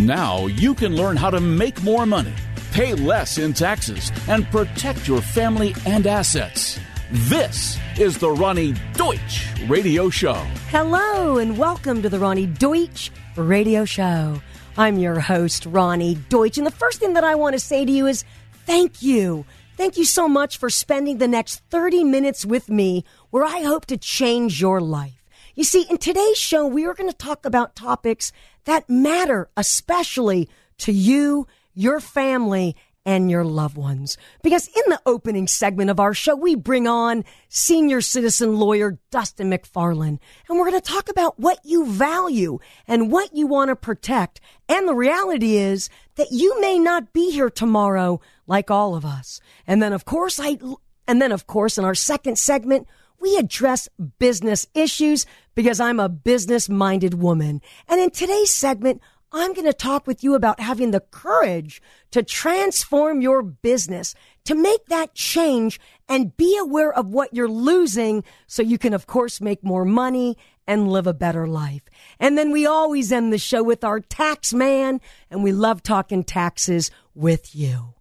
Now 0.00 0.46
you 0.46 0.74
can 0.74 0.96
learn 0.96 1.16
how 1.16 1.30
to 1.30 1.40
make 1.40 1.80
more 1.84 2.04
money, 2.04 2.34
pay 2.72 2.94
less 2.94 3.38
in 3.38 3.52
taxes, 3.52 4.10
and 4.26 4.44
protect 4.50 5.06
your 5.06 5.20
family 5.20 5.72
and 5.86 6.04
assets. 6.08 6.80
This 7.12 7.78
is 7.96 8.18
the 8.18 8.26
Roni 8.26 8.76
Deutch 8.94 9.46
Radio 9.68 10.10
Show. 10.10 10.34
Hello, 10.70 11.38
and 11.38 11.56
welcome 11.56 12.02
to 12.02 12.08
the 12.08 12.16
Roni 12.16 12.58
Deutch 12.58 13.12
Radio 13.36 13.84
Show. 13.84 14.42
I'm 14.76 14.98
your 14.98 15.20
host, 15.20 15.62
Roni 15.70 16.18
Deutch, 16.28 16.58
and 16.58 16.66
the 16.66 16.72
first 16.72 16.98
thing 16.98 17.12
that 17.12 17.22
I 17.22 17.36
want 17.36 17.52
to 17.52 17.60
say 17.60 17.84
to 17.84 17.92
you 17.92 18.08
is 18.08 18.24
thank 18.66 19.00
you. 19.00 19.46
Thank 19.76 19.96
you 19.96 20.04
so 20.04 20.26
much 20.28 20.58
for 20.58 20.70
spending 20.70 21.18
the 21.18 21.28
next 21.28 21.62
30 21.70 22.02
minutes 22.02 22.44
with 22.44 22.68
me 22.68 23.04
where 23.30 23.44
I 23.44 23.60
hope 23.60 23.86
to 23.86 23.96
change 23.96 24.60
your 24.60 24.80
life. 24.80 25.23
You 25.54 25.64
see, 25.64 25.86
in 25.88 25.98
today's 25.98 26.36
show, 26.36 26.66
we 26.66 26.84
are 26.84 26.94
going 26.94 27.10
to 27.10 27.16
talk 27.16 27.46
about 27.46 27.76
topics 27.76 28.32
that 28.64 28.90
matter, 28.90 29.48
especially 29.56 30.48
to 30.78 30.92
you, 30.92 31.46
your 31.74 32.00
family, 32.00 32.74
and 33.06 33.30
your 33.30 33.44
loved 33.44 33.76
ones. 33.76 34.16
Because 34.42 34.66
in 34.66 34.82
the 34.86 35.00
opening 35.06 35.46
segment 35.46 35.90
of 35.90 36.00
our 36.00 36.14
show, 36.14 36.34
we 36.34 36.54
bring 36.54 36.88
on 36.88 37.24
senior 37.48 38.00
citizen 38.00 38.56
lawyer 38.56 38.98
Dustin 39.10 39.48
MacFarlane, 39.48 40.18
and 40.48 40.58
we're 40.58 40.70
going 40.70 40.80
to 40.80 40.92
talk 40.92 41.08
about 41.08 41.38
what 41.38 41.58
you 41.64 41.86
value 41.86 42.58
and 42.88 43.12
what 43.12 43.34
you 43.36 43.46
want 43.46 43.68
to 43.68 43.76
protect. 43.76 44.40
And 44.68 44.88
the 44.88 44.94
reality 44.94 45.56
is 45.56 45.88
that 46.16 46.32
you 46.32 46.60
may 46.60 46.78
not 46.78 47.12
be 47.12 47.30
here 47.30 47.50
tomorrow 47.50 48.20
like 48.46 48.70
all 48.70 48.96
of 48.96 49.04
us. 49.04 49.40
And 49.66 49.82
then, 49.82 49.92
of 49.92 50.04
course, 50.04 50.40
I, 50.40 50.58
and 51.06 51.20
then, 51.22 51.30
of 51.30 51.46
course, 51.46 51.78
in 51.78 51.84
our 51.84 51.94
second 51.94 52.38
segment, 52.38 52.88
we 53.20 53.36
address 53.36 53.88
business 54.18 54.66
issues 54.74 55.26
because 55.54 55.80
I'm 55.80 56.00
a 56.00 56.08
business 56.08 56.68
minded 56.68 57.14
woman. 57.14 57.62
And 57.88 58.00
in 58.00 58.10
today's 58.10 58.52
segment, 58.52 59.00
I'm 59.32 59.52
going 59.52 59.66
to 59.66 59.72
talk 59.72 60.06
with 60.06 60.22
you 60.22 60.34
about 60.36 60.60
having 60.60 60.92
the 60.92 61.00
courage 61.00 61.82
to 62.12 62.22
transform 62.22 63.20
your 63.20 63.42
business, 63.42 64.14
to 64.44 64.54
make 64.54 64.86
that 64.86 65.14
change 65.14 65.80
and 66.08 66.36
be 66.36 66.56
aware 66.56 66.92
of 66.92 67.08
what 67.08 67.34
you're 67.34 67.48
losing 67.48 68.22
so 68.46 68.62
you 68.62 68.78
can, 68.78 68.94
of 68.94 69.08
course, 69.08 69.40
make 69.40 69.64
more 69.64 69.84
money 69.84 70.36
and 70.68 70.88
live 70.88 71.08
a 71.08 71.14
better 71.14 71.48
life. 71.48 71.82
And 72.20 72.38
then 72.38 72.52
we 72.52 72.64
always 72.64 73.10
end 73.10 73.32
the 73.32 73.38
show 73.38 73.62
with 73.62 73.82
our 73.82 73.98
tax 73.98 74.54
man, 74.54 75.00
and 75.30 75.42
we 75.42 75.50
love 75.50 75.82
talking 75.82 76.22
taxes 76.22 76.92
with 77.14 77.56
you. 77.56 77.93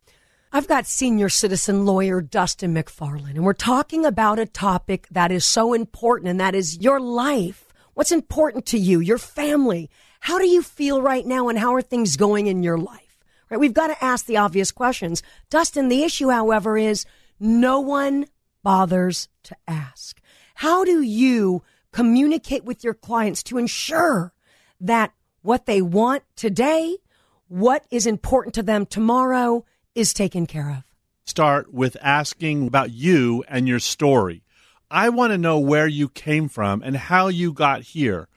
I've 0.56 0.68
got 0.68 0.86
senior 0.86 1.30
citizen 1.30 1.84
lawyer 1.84 2.22
Dustin 2.22 2.74
MacFarlane, 2.74 3.38
and 3.38 3.44
we're 3.44 3.54
talking 3.54 4.06
about 4.06 4.38
a 4.38 4.46
topic 4.46 5.08
that 5.10 5.32
is 5.32 5.44
so 5.44 5.74
important, 5.74 6.30
and 6.30 6.40
that 6.40 6.54
is 6.54 6.78
your 6.78 7.00
life. 7.00 7.74
What's 7.96 8.12
important 8.12 8.68
to 8.68 8.78
you, 8.78 9.00
your 9.00 9.18
family, 9.18 9.90
how 10.20 10.38
do 10.38 10.48
you 10.48 10.62
feel 10.62 11.02
right 11.02 11.26
now 11.26 11.50
and 11.50 11.58
how 11.58 11.74
are 11.74 11.82
things 11.82 12.18
going 12.18 12.46
in 12.46 12.62
your 12.62 12.78
life? 12.78 13.18
Right? 13.50 13.60
We've 13.60 13.74
got 13.74 13.88
to 13.88 14.06
ask 14.06 14.28
the 14.28 14.38
obvious 14.38 14.70
questions. 14.70 15.24
Dustin, 15.50 15.88
the 15.88 16.04
issue, 16.04 16.30
however, 16.30 16.78
is 16.78 17.08
no 17.40 17.80
one 17.80 18.28
bothers 18.62 19.30
to 19.46 19.56
ask. 19.68 20.22
How 20.54 20.86
do 20.86 21.02
you 21.02 21.64
communicate 21.92 22.64
with 22.64 22.84
your 22.84 22.94
clients 22.94 23.42
to 23.44 23.58
ensure 23.58 24.34
that 24.80 25.14
what 25.42 25.66
they 25.66 25.82
want 25.82 26.22
today, 26.36 26.98
what 27.48 27.86
is 27.90 28.06
important 28.06 28.54
to 28.54 28.62
them 28.62 28.86
tomorrow 28.86 29.66
is 29.96 30.14
taken 30.14 30.46
care 30.46 30.70
of? 30.70 30.84
Start 31.26 31.74
with 31.74 31.96
asking 32.02 32.68
about 32.68 32.92
you 32.92 33.44
and 33.48 33.68
your 33.68 33.80
story. 33.80 34.44
I 34.92 35.10
want 35.10 35.32
to 35.32 35.38
know 35.38 35.60
where 35.60 35.88
you 35.88 36.10
came 36.10 36.50
from 36.50 36.82
and 36.84 36.96
how 36.96 37.28
you 37.28 37.54
got 37.54 37.82
here. 37.82 38.28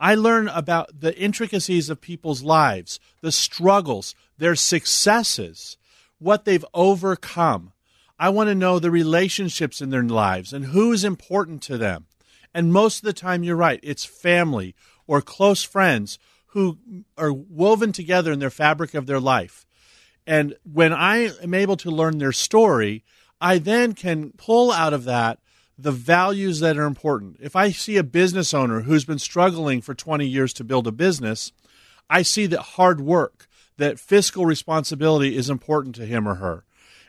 I 0.00 0.14
learn 0.14 0.48
about 0.48 1.00
the 1.00 1.16
intricacies 1.18 1.90
of 1.90 2.00
people's 2.00 2.42
lives, 2.42 3.00
the 3.20 3.32
struggles, 3.32 4.14
their 4.38 4.54
successes, 4.54 5.76
what 6.18 6.44
they've 6.44 6.64
overcome. 6.72 7.72
I 8.18 8.28
want 8.28 8.48
to 8.48 8.54
know 8.54 8.78
the 8.78 8.90
relationships 8.90 9.80
in 9.80 9.90
their 9.90 10.02
lives 10.02 10.52
and 10.52 10.66
who's 10.66 11.04
important 11.04 11.62
to 11.62 11.78
them. 11.78 12.06
And 12.54 12.72
most 12.72 12.98
of 12.98 13.04
the 13.04 13.12
time, 13.12 13.42
you're 13.42 13.56
right, 13.56 13.80
it's 13.82 14.04
family 14.04 14.74
or 15.06 15.20
close 15.20 15.62
friends 15.62 16.18
who 16.48 16.78
are 17.16 17.32
woven 17.32 17.92
together 17.92 18.32
in 18.32 18.38
their 18.38 18.50
fabric 18.50 18.94
of 18.94 19.06
their 19.06 19.20
life. 19.20 19.66
And 20.28 20.56
when 20.70 20.92
I 20.92 21.30
am 21.42 21.54
able 21.54 21.78
to 21.78 21.90
learn 21.90 22.18
their 22.18 22.32
story, 22.32 23.02
I 23.40 23.56
then 23.56 23.94
can 23.94 24.32
pull 24.32 24.70
out 24.70 24.92
of 24.92 25.04
that 25.04 25.38
the 25.78 25.90
values 25.90 26.60
that 26.60 26.76
are 26.76 26.84
important. 26.84 27.38
If 27.40 27.56
I 27.56 27.70
see 27.70 27.96
a 27.96 28.02
business 28.02 28.52
owner 28.52 28.82
who's 28.82 29.06
been 29.06 29.18
struggling 29.18 29.80
for 29.80 29.94
20 29.94 30.26
years 30.26 30.52
to 30.54 30.64
build 30.64 30.86
a 30.86 30.92
business, 30.92 31.52
I 32.10 32.20
see 32.20 32.44
that 32.44 32.60
hard 32.60 33.00
work, 33.00 33.48
that 33.78 33.98
fiscal 33.98 34.44
responsibility 34.44 35.34
is 35.34 35.48
important 35.48 35.94
to 35.94 36.04
him 36.04 36.28
or 36.28 36.34
her. 36.34 36.64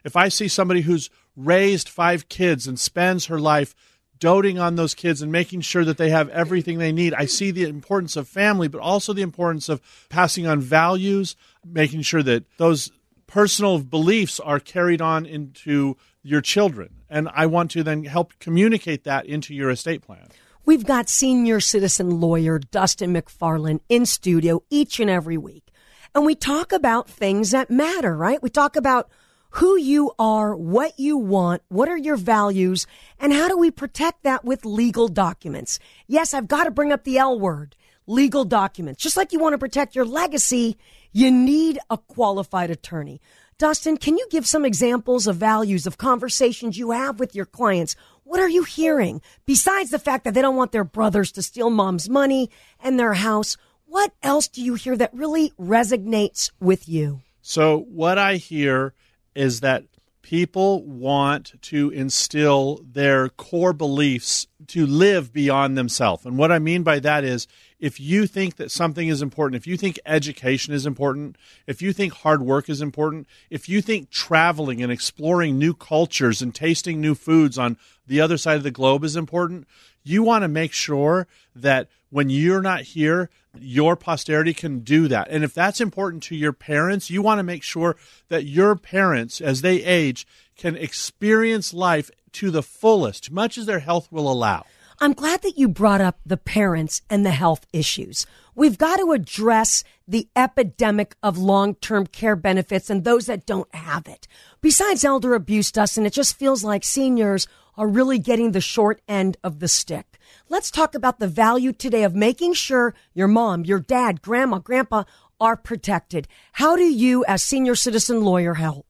If 0.06 0.16
I 0.16 0.30
see 0.30 0.47
somebody 0.47 0.81
who's 0.81 1.09
raised 1.36 1.90
five 1.90 2.30
kids 2.30 2.68
and 2.68 2.80
spends 2.80 3.25
her 3.25 3.40
life 3.40 3.75
doting 4.18 4.59
on 4.59 4.75
those 4.75 4.96
kids 4.96 5.22
and 5.22 5.30
making 5.31 5.62
sure 5.62 5.84
that 5.84 5.97
they 5.97 6.09
have 6.09 6.30
everything 6.30 6.78
they 6.78 6.94
need, 6.94 7.13
I 7.13 7.25
see 7.25 7.51
the 7.51 7.66
importance 7.66 8.16
of 8.16 8.30
family, 8.30 8.69
but 8.69 8.80
also 8.80 9.12
the 9.12 9.24
importance 9.24 9.68
of 9.68 9.81
passing 10.07 10.47
on 10.47 10.62
values, 10.62 11.36
making 11.66 12.03
sure 12.03 12.24
that 12.24 12.46
those 12.57 12.91
personal 13.29 13.78
beliefs 13.78 14.40
are 14.40 14.59
carried 14.59 15.01
on 15.01 15.23
into 15.23 15.95
your 16.23 16.41
children. 16.41 16.95
And 17.09 17.29
I 17.31 17.45
want 17.45 17.69
to 17.72 17.84
then 17.84 18.03
help 18.03 18.34
communicate 18.40 19.03
that 19.03 19.28
into 19.28 19.53
your 19.53 19.69
estate 19.69 20.01
plan. 20.01 20.28
We've 20.66 20.85
got 20.85 21.09
senior 21.09 21.59
citizen 21.59 22.19
lawyer 22.19 22.57
Dustin 22.57 23.13
MacFarlane 23.13 23.81
in 23.88 24.07
studio 24.07 24.63
each 24.72 25.00
and 25.00 25.12
every 25.12 25.38
week. 25.38 25.72
And 26.16 26.25
we 26.25 26.34
talk 26.34 26.72
about 26.72 27.07
things 27.07 27.51
that 27.51 27.69
matter, 27.69 28.18
right? 28.18 28.41
We 28.41 28.50
talk 28.50 28.75
about 28.75 29.09
who 29.51 29.78
you 29.78 30.12
are, 30.18 30.56
what 30.56 31.00
you 31.00 31.16
want, 31.16 31.62
what 31.69 31.88
are 31.88 31.97
your 31.97 32.18
values, 32.18 32.88
and 33.19 33.31
how 33.31 33.47
do 33.47 33.57
we 33.57 33.69
protect 33.69 34.23
that 34.23 34.44
with 34.44 34.66
legal 34.66 35.07
documents? 35.07 35.79
Yes, 36.07 36.34
I've 36.34 36.47
got 36.47 36.63
to 36.63 36.72
bring 36.72 36.91
up 36.91 37.03
the 37.03 37.19
L 37.19 37.39
word, 37.39 37.75
legal 38.09 38.43
documents. 38.43 39.01
Just 39.01 39.15
like 39.15 39.31
you 39.31 39.39
want 39.39 39.53
to 39.53 39.57
protect 39.57 39.95
your 39.95 40.05
legacy, 40.05 40.77
you 41.11 41.31
need 41.31 41.79
a 41.89 41.97
qualified 41.97 42.71
attorney. 42.71 43.21
Dustin, 43.57 43.97
can 43.97 44.17
you 44.17 44.25
give 44.31 44.47
some 44.47 44.65
examples 44.65 45.27
of 45.27 45.35
values 45.35 45.85
of 45.85 45.97
conversations 45.97 46.77
you 46.77 46.91
have 46.91 47.19
with 47.19 47.35
your 47.35 47.45
clients? 47.45 47.95
What 48.23 48.39
are 48.39 48.49
you 48.49 48.63
hearing? 48.63 49.21
Besides 49.45 49.91
the 49.91 49.99
fact 49.99 50.23
that 50.23 50.33
they 50.33 50.41
don't 50.41 50.55
want 50.55 50.71
their 50.71 50.83
brothers 50.83 51.31
to 51.33 51.43
steal 51.43 51.69
mom's 51.69 52.09
money 52.09 52.49
and 52.79 52.97
their 52.97 53.13
house, 53.13 53.57
what 53.85 54.13
else 54.23 54.47
do 54.47 54.61
you 54.63 54.75
hear 54.75 54.95
that 54.95 55.13
really 55.13 55.51
resonates 55.59 56.51
with 56.59 56.87
you? 56.87 57.21
So, 57.41 57.79
what 57.89 58.17
I 58.17 58.35
hear 58.35 58.93
is 59.35 59.61
that 59.61 59.83
people 60.21 60.85
want 60.85 61.59
to 61.61 61.89
instill 61.89 62.81
their 62.87 63.29
core 63.29 63.73
beliefs 63.73 64.47
to 64.67 64.85
live 64.85 65.33
beyond 65.33 65.77
themselves. 65.77 66.25
And 66.25 66.37
what 66.37 66.51
I 66.51 66.59
mean 66.59 66.83
by 66.83 66.99
that 66.99 67.23
is 67.23 67.47
if 67.79 68.00
you 68.00 68.28
think 68.28 68.57
that 68.57 68.72
something 68.72 69.07
is 69.07 69.22
important, 69.22 69.56
if 69.56 69.66
you 69.66 69.78
think 69.78 70.00
education 70.06 70.73
is 70.73 70.85
important, 70.85 71.38
if 71.66 71.81
you 71.81 71.94
think 71.94 72.13
hard 72.13 72.41
work 72.41 72.69
is 72.69 72.81
important, 72.81 73.28
if 73.50 73.69
you 73.69 73.81
think 73.81 74.09
traveling 74.09 74.84
and 74.84 74.91
exploring 74.91 75.57
new 75.57 75.73
cultures 75.73 76.41
and 76.41 76.53
tasting 76.53 77.00
new 77.00 77.16
foods 77.16 77.57
on 77.57 77.78
the 78.06 78.19
other 78.19 78.38
side 78.38 78.57
of 78.57 78.63
the 78.63 78.72
globe 78.72 79.03
is 79.03 79.16
important, 79.16 79.68
you 80.03 80.23
want 80.23 80.44
to 80.44 80.47
make 80.47 80.73
sure 80.73 81.28
that 81.56 81.88
when 82.09 82.29
you're 82.29 82.62
not 82.62 82.81
here, 82.81 83.29
your 83.57 83.95
posterity 83.95 84.53
can 84.53 84.79
do 84.79 85.07
that. 85.07 85.28
And 85.29 85.44
if 85.44 85.53
that's 85.53 85.81
important 85.81 86.23
to 86.23 86.35
your 86.35 86.53
parents, 86.53 87.09
you 87.09 87.22
want 87.22 87.39
to 87.39 87.44
make 87.44 87.63
sure 87.63 87.95
that 88.28 88.45
your 88.45 88.75
parents, 88.75 89.41
as 89.41 89.62
they 89.62 89.84
age, 89.84 90.28
can 90.57 90.75
experience 90.75 91.73
life 91.73 92.12
to 92.34 92.51
the 92.51 92.63
fullest, 92.63 93.31
much 93.31 93.57
as 93.57 93.66
their 93.66 93.79
health 93.79 94.12
will 94.12 94.31
allow. 94.31 94.66
I'm 95.01 95.13
glad 95.13 95.43
that 95.43 95.57
you 95.57 95.69
brought 95.69 96.01
up 96.01 96.19
the 96.25 96.35
parents 96.35 97.01
and 97.09 97.25
the 97.25 97.31
health 97.31 97.65
issues. 97.71 98.25
We've 98.53 98.77
got 98.77 98.97
to 98.97 99.13
address 99.13 99.85
the 100.05 100.27
epidemic 100.35 101.15
of 101.24 101.38
long 101.38 101.75
term 101.75 102.06
care 102.06 102.35
benefits 102.35 102.89
and 102.89 103.06
those 103.06 103.27
that 103.27 103.45
don't 103.45 103.74
have 103.74 104.07
it. 104.07 104.27
Besides 104.59 105.06
elder 105.06 105.35
abuse, 105.35 105.71
Dustin, 105.71 106.06
it 106.06 106.12
just 106.12 106.38
feels 106.38 106.65
like 106.65 106.83
seniors 106.83 107.47
are 107.77 107.88
really 107.88 108.19
getting 108.19 108.51
the 108.51 108.59
short 108.59 109.01
end 109.07 109.38
of 109.41 109.59
the 109.59 109.69
stick. 109.69 110.19
Let's 110.50 110.69
talk 110.69 110.94
about 110.95 111.19
the 111.19 111.29
value 111.29 111.71
today 111.71 112.03
of 112.03 112.13
making 112.13 112.53
sure 112.53 112.94
your 113.13 113.29
mom, 113.29 113.63
your 113.63 113.79
dad, 113.79 114.21
grandma, 114.21 114.59
grandpa 114.59 115.06
are 115.39 115.56
protected. 115.56 116.27
How 116.51 116.75
do 116.75 116.83
you, 116.83 117.24
as 117.25 117.41
senior 117.41 117.75
citizen 117.75 118.21
lawyer, 118.21 118.56
help? 118.56 118.85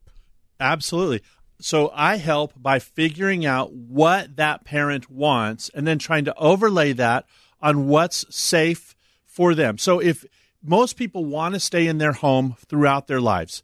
Absolutely. 0.60 1.22
So 1.62 1.92
I 1.94 2.16
help 2.16 2.54
by 2.56 2.80
figuring 2.80 3.46
out 3.46 3.74
what 3.74 4.38
that 4.38 4.64
parent 4.64 5.10
wants 5.12 5.70
and 5.70 5.86
then 5.86 6.00
trying 6.00 6.26
to 6.26 6.36
overlay 6.36 6.94
that 6.94 7.26
on 7.62 7.88
what's 7.88 8.26
safe 8.34 8.96
for 9.26 9.54
them. 9.54 9.78
So 9.78 10.00
if 10.00 10.26
most 10.64 10.96
people 10.96 11.26
want 11.26 11.56
to 11.56 11.60
stay 11.60 11.88
in 11.88 11.98
their 11.98 12.14
home 12.14 12.56
throughout 12.68 13.08
their 13.08 13.20
lives, 13.20 13.62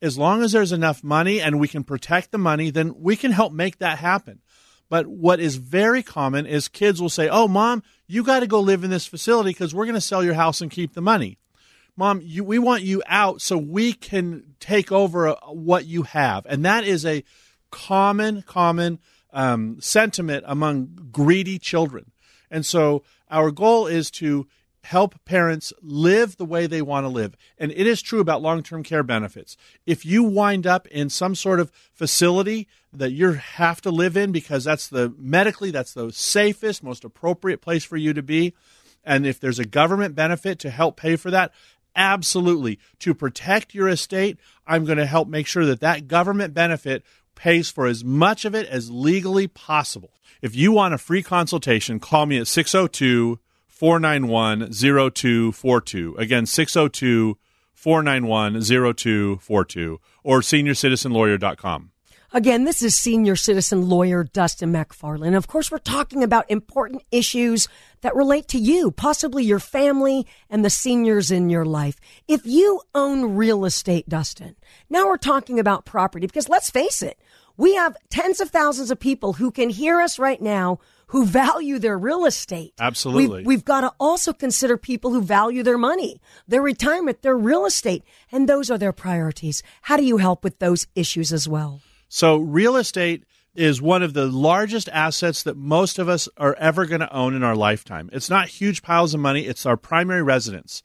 as 0.00 0.16
long 0.16 0.42
as 0.42 0.52
there's 0.52 0.72
enough 0.72 1.04
money 1.04 1.40
and 1.40 1.60
we 1.60 1.68
can 1.68 1.84
protect 1.84 2.30
the 2.30 2.38
money, 2.38 2.70
then 2.70 2.94
we 2.98 3.16
can 3.16 3.32
help 3.32 3.52
make 3.52 3.78
that 3.78 3.98
happen. 3.98 4.40
But 4.88 5.06
what 5.06 5.40
is 5.40 5.56
very 5.56 6.02
common 6.02 6.46
is 6.46 6.68
kids 6.68 7.00
will 7.00 7.08
say, 7.08 7.28
Oh, 7.28 7.48
mom, 7.48 7.82
you 8.06 8.22
got 8.22 8.40
to 8.40 8.46
go 8.46 8.60
live 8.60 8.84
in 8.84 8.90
this 8.90 9.06
facility 9.06 9.50
because 9.50 9.74
we're 9.74 9.86
going 9.86 9.94
to 9.94 10.00
sell 10.00 10.24
your 10.24 10.34
house 10.34 10.60
and 10.60 10.70
keep 10.70 10.94
the 10.94 11.00
money. 11.00 11.38
Mom, 11.96 12.20
you, 12.22 12.42
we 12.42 12.58
want 12.58 12.82
you 12.82 13.02
out 13.06 13.40
so 13.40 13.56
we 13.56 13.92
can 13.92 14.54
take 14.58 14.90
over 14.90 15.28
uh, 15.28 15.36
what 15.46 15.86
you 15.86 16.02
have. 16.02 16.44
And 16.46 16.64
that 16.64 16.84
is 16.84 17.06
a 17.06 17.22
common, 17.70 18.42
common 18.42 18.98
um, 19.32 19.80
sentiment 19.80 20.44
among 20.46 21.08
greedy 21.12 21.58
children. 21.58 22.10
And 22.50 22.66
so 22.66 23.04
our 23.30 23.50
goal 23.50 23.86
is 23.86 24.10
to 24.12 24.46
help 24.82 25.14
parents 25.24 25.72
live 25.80 26.36
the 26.36 26.44
way 26.44 26.66
they 26.66 26.82
want 26.82 27.04
to 27.04 27.08
live. 27.08 27.36
And 27.58 27.72
it 27.72 27.86
is 27.86 28.02
true 28.02 28.20
about 28.20 28.42
long 28.42 28.62
term 28.62 28.82
care 28.82 29.02
benefits. 29.02 29.56
If 29.86 30.04
you 30.04 30.22
wind 30.22 30.66
up 30.66 30.86
in 30.88 31.08
some 31.08 31.34
sort 31.34 31.58
of 31.58 31.72
facility 31.92 32.68
that 32.92 33.12
you 33.12 33.32
have 33.32 33.80
to 33.82 33.90
live 33.90 34.16
in 34.16 34.30
because 34.30 34.64
that's 34.64 34.88
the 34.88 35.14
medically, 35.18 35.70
that's 35.70 35.94
the 35.94 36.12
safest, 36.12 36.82
most 36.82 37.04
appropriate 37.04 37.60
place 37.60 37.84
for 37.84 37.96
you 37.96 38.12
to 38.12 38.22
be. 38.22 38.54
And 39.04 39.26
if 39.26 39.38
there's 39.38 39.58
a 39.58 39.66
government 39.66 40.14
benefit 40.14 40.58
to 40.60 40.70
help 40.70 40.96
pay 40.96 41.16
for 41.16 41.30
that, 41.30 41.52
absolutely. 41.96 42.78
To 43.00 43.14
protect 43.14 43.74
your 43.74 43.88
estate, 43.88 44.38
I'm 44.66 44.84
going 44.84 44.98
to 44.98 45.06
help 45.06 45.28
make 45.28 45.46
sure 45.46 45.66
that 45.66 45.80
that 45.80 46.08
government 46.08 46.54
benefit 46.54 47.04
pays 47.34 47.70
for 47.70 47.86
as 47.86 48.04
much 48.04 48.44
of 48.44 48.54
it 48.54 48.66
as 48.68 48.90
legally 48.90 49.46
possible. 49.46 50.10
If 50.42 50.54
you 50.54 50.72
want 50.72 50.94
a 50.94 50.98
free 50.98 51.22
consultation, 51.22 52.00
call 52.00 52.26
me 52.26 52.38
at 52.38 52.46
602 52.46 53.38
491 53.68 54.72
0242. 54.72 56.16
Again, 56.18 56.46
602 56.46 57.38
491 57.72 58.62
0242 58.62 60.00
or 60.22 60.40
seniorcitizenlawyer.com. 60.40 61.90
Again, 62.34 62.64
this 62.64 62.82
is 62.82 62.96
senior 62.96 63.36
citizen 63.36 63.88
lawyer 63.88 64.24
Dustin 64.24 64.72
MacFarlane. 64.72 65.34
Of 65.34 65.46
course, 65.46 65.70
we're 65.70 65.78
talking 65.78 66.24
about 66.24 66.50
important 66.50 67.04
issues 67.12 67.68
that 68.00 68.16
relate 68.16 68.48
to 68.48 68.58
you, 68.58 68.90
possibly 68.90 69.44
your 69.44 69.60
family 69.60 70.26
and 70.50 70.64
the 70.64 70.68
seniors 70.68 71.30
in 71.30 71.48
your 71.48 71.64
life. 71.64 72.00
If 72.26 72.44
you 72.44 72.80
own 72.92 73.36
real 73.36 73.64
estate, 73.64 74.08
Dustin, 74.08 74.56
now 74.90 75.06
we're 75.06 75.16
talking 75.16 75.60
about 75.60 75.84
property 75.84 76.26
because 76.26 76.48
let's 76.48 76.70
face 76.70 77.02
it, 77.02 77.20
we 77.56 77.76
have 77.76 77.96
tens 78.10 78.40
of 78.40 78.50
thousands 78.50 78.90
of 78.90 78.98
people 78.98 79.34
who 79.34 79.52
can 79.52 79.70
hear 79.70 80.00
us 80.00 80.18
right 80.18 80.42
now 80.42 80.80
who 81.06 81.26
value 81.26 81.78
their 81.78 81.96
real 81.96 82.24
estate. 82.24 82.74
Absolutely. 82.80 83.28
We've, 83.28 83.46
we've 83.46 83.64
got 83.64 83.82
to 83.82 83.92
also 84.00 84.32
consider 84.32 84.76
people 84.76 85.12
who 85.12 85.22
value 85.22 85.62
their 85.62 85.78
money, 85.78 86.20
their 86.48 86.62
retirement, 86.62 87.22
their 87.22 87.38
real 87.38 87.64
estate, 87.64 88.02
and 88.32 88.48
those 88.48 88.72
are 88.72 88.78
their 88.78 88.92
priorities. 88.92 89.62
How 89.82 89.96
do 89.96 90.04
you 90.04 90.16
help 90.16 90.42
with 90.42 90.58
those 90.58 90.88
issues 90.96 91.32
as 91.32 91.48
well? 91.48 91.80
So, 92.14 92.36
real 92.36 92.76
estate 92.76 93.24
is 93.56 93.82
one 93.82 94.04
of 94.04 94.14
the 94.14 94.26
largest 94.26 94.88
assets 94.90 95.42
that 95.42 95.56
most 95.56 95.98
of 95.98 96.08
us 96.08 96.28
are 96.36 96.54
ever 96.60 96.86
going 96.86 97.00
to 97.00 97.12
own 97.12 97.34
in 97.34 97.42
our 97.42 97.56
lifetime. 97.56 98.08
It's 98.12 98.30
not 98.30 98.46
huge 98.46 98.82
piles 98.82 99.14
of 99.14 99.20
money, 99.20 99.46
it's 99.46 99.66
our 99.66 99.76
primary 99.76 100.22
residence. 100.22 100.84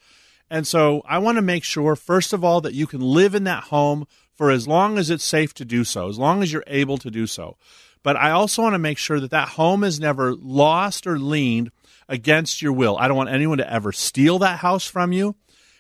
And 0.50 0.66
so, 0.66 1.04
I 1.06 1.20
want 1.20 1.36
to 1.36 1.44
make 1.44 1.64
sure, 1.64 1.96
first 1.96 2.34
of 2.34 2.44
all, 2.44 2.62
that 2.62 2.74
you 2.74 2.88
can 2.88 3.02
live 3.02 3.36
in 3.36 3.44
that 3.44 3.66
home 3.66 4.08
for 4.34 4.50
as 4.50 4.68
long 4.68 4.98
as 4.98 5.12
it's 5.12 5.24
safe 5.24 5.54
to 5.54 5.66
do 5.66 5.84
so, 5.84 6.10
as 6.10 6.18
long 6.18 6.42
as 6.42 6.52
you're 6.52 6.64
able 6.66 6.98
to 6.98 7.12
do 7.12 7.28
so. 7.28 7.58
But 8.02 8.16
I 8.16 8.32
also 8.32 8.64
want 8.64 8.74
to 8.74 8.80
make 8.80 8.98
sure 8.98 9.20
that 9.20 9.30
that 9.30 9.50
home 9.50 9.84
is 9.84 10.00
never 10.00 10.34
lost 10.34 11.06
or 11.06 11.20
liened 11.20 11.72
against 12.08 12.64
your 12.64 12.74
will. 12.74 12.98
I 12.98 13.08
don't 13.08 13.18
want 13.18 13.30
anyone 13.30 13.60
to 13.60 13.72
ever 13.72 13.92
steal 13.92 14.40
that 14.40 14.58
house 14.58 14.88
from 14.88 15.14
you. 15.14 15.36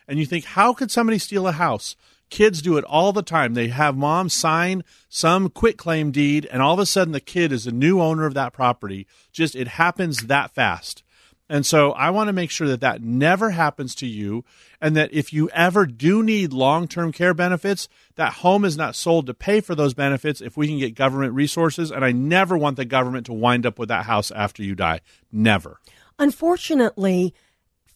And 0.08 0.20
you 0.20 0.28
think, 0.28 0.46
how 0.46 0.74
could 0.74 0.92
somebody 0.92 1.18
steal 1.18 1.48
a 1.48 1.54
house? 1.54 1.96
Kids 2.30 2.62
do 2.62 2.78
it 2.78 2.84
all 2.86 3.12
the 3.12 3.24
time. 3.24 3.54
They 3.54 3.70
have 3.70 3.98
mom 3.98 4.30
sign 4.30 4.84
some 5.08 5.50
quit 5.50 5.78
claim 5.78 6.12
deed, 6.12 6.48
and 6.52 6.62
all 6.62 6.74
of 6.74 6.80
a 6.80 6.86
sudden 6.86 7.12
the 7.12 7.20
kid 7.20 7.52
is 7.52 7.66
a 7.66 7.72
new 7.72 8.00
owner 8.02 8.26
of 8.26 8.34
that 8.36 8.54
property. 8.54 9.08
Just 9.32 9.56
it 9.56 9.68
happens 9.68 10.28
that 10.28 10.52
fast. 10.52 11.04
And 11.52 11.66
so 11.66 11.94
I 11.94 12.12
want 12.12 12.28
to 12.28 12.34
make 12.34 12.52
sure 12.52 12.68
that 12.68 12.82
that 12.82 13.02
never 13.02 13.50
happens 13.50 13.96
to 13.96 14.06
you 14.06 14.46
and 14.80 14.96
that 14.96 15.12
if 15.12 15.34
you 15.34 15.50
ever 15.50 15.88
do 15.88 16.22
need 16.22 16.54
long-term 16.54 17.12
care 17.12 17.34
benefits, 17.34 17.90
that 18.16 18.34
home 18.34 18.64
is 18.64 18.78
not 18.78 18.96
sold 18.96 19.26
to 19.26 19.34
pay 19.34 19.60
for 19.60 19.74
those 19.74 19.96
benefits 19.96 20.42
if 20.42 20.56
we 20.56 20.68
can 20.68 20.78
get 20.78 20.94
government 20.94 21.34
resources 21.34 21.92
and 21.92 22.06
I 22.06 22.12
never 22.12 22.56
want 22.56 22.78
the 22.78 22.86
government 22.86 23.26
to 23.26 23.34
wind 23.34 23.66
up 23.66 23.80
with 23.80 23.90
that 23.90 24.06
house 24.06 24.30
after 24.30 24.62
you 24.62 24.76
die. 24.76 25.02
Never. 25.32 25.80
Unfortunately, 26.20 27.34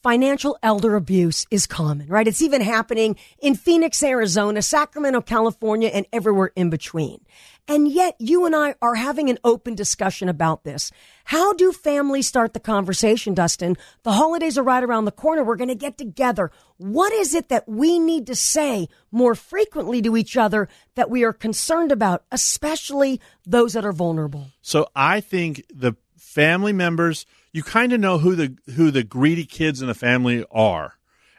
financial 0.04 0.58
elder 0.62 0.96
abuse 0.96 1.48
is 1.50 1.66
common, 1.66 2.08
right? 2.08 2.28
It's 2.28 2.42
even 2.42 2.62
happening 2.62 3.16
in 3.40 3.56
Phoenix, 3.56 4.04
Arizona, 4.04 4.62
Sacramento, 4.62 5.22
California, 5.22 5.88
and 5.88 6.06
everywhere 6.12 6.52
in 6.56 6.70
between. 6.70 7.22
And 7.66 7.88
yet 7.88 8.16
you 8.20 8.46
and 8.46 8.54
I 8.54 8.76
are 8.82 8.96
having 8.96 9.30
an 9.30 9.40
open 9.46 9.74
discussion 9.74 10.28
about 10.28 10.66
this. 10.66 10.92
How 11.24 11.54
do 11.54 11.72
families 11.72 12.28
start 12.28 12.54
the 12.54 12.60
conversation, 12.60 13.34
Dustin? 13.34 13.78
The 14.04 14.12
holidays 14.12 14.58
are 14.58 14.64
right 14.64 14.84
around 14.84 15.06
the 15.06 15.12
corner. 15.14 15.46
We're 15.46 15.56
going 15.56 15.70
to 15.70 15.76
get 15.76 15.98
together. 15.98 16.52
What 16.76 17.14
is 17.14 17.34
it 17.34 17.48
that 17.48 17.70
we 17.70 18.00
need 18.00 18.28
to 18.28 18.36
say 18.36 18.90
more 19.12 19.34
frequently 19.34 20.02
to 20.02 20.18
each 20.18 20.36
other 20.36 20.68
that 20.96 21.10
we 21.10 21.24
are 21.24 21.32
concerned 21.32 21.94
about, 21.94 22.26
especially 22.34 23.22
those 23.46 23.72
that 23.74 23.86
are 23.86 23.94
vulnerable? 23.94 24.48
So 24.62 24.90
I 24.94 25.22
think 25.22 25.64
the 25.74 25.96
family 26.18 26.74
members 26.74 27.26
you 27.54 27.64
kind 27.64 27.94
of 27.94 28.00
know 28.00 28.18
who 28.18 28.36
the 28.36 28.58
who 28.76 28.92
the 28.92 29.04
greedy 29.04 29.46
kids 29.46 29.82
in 29.82 29.88
the 29.88 29.94
family 29.94 30.44
are, 30.52 30.96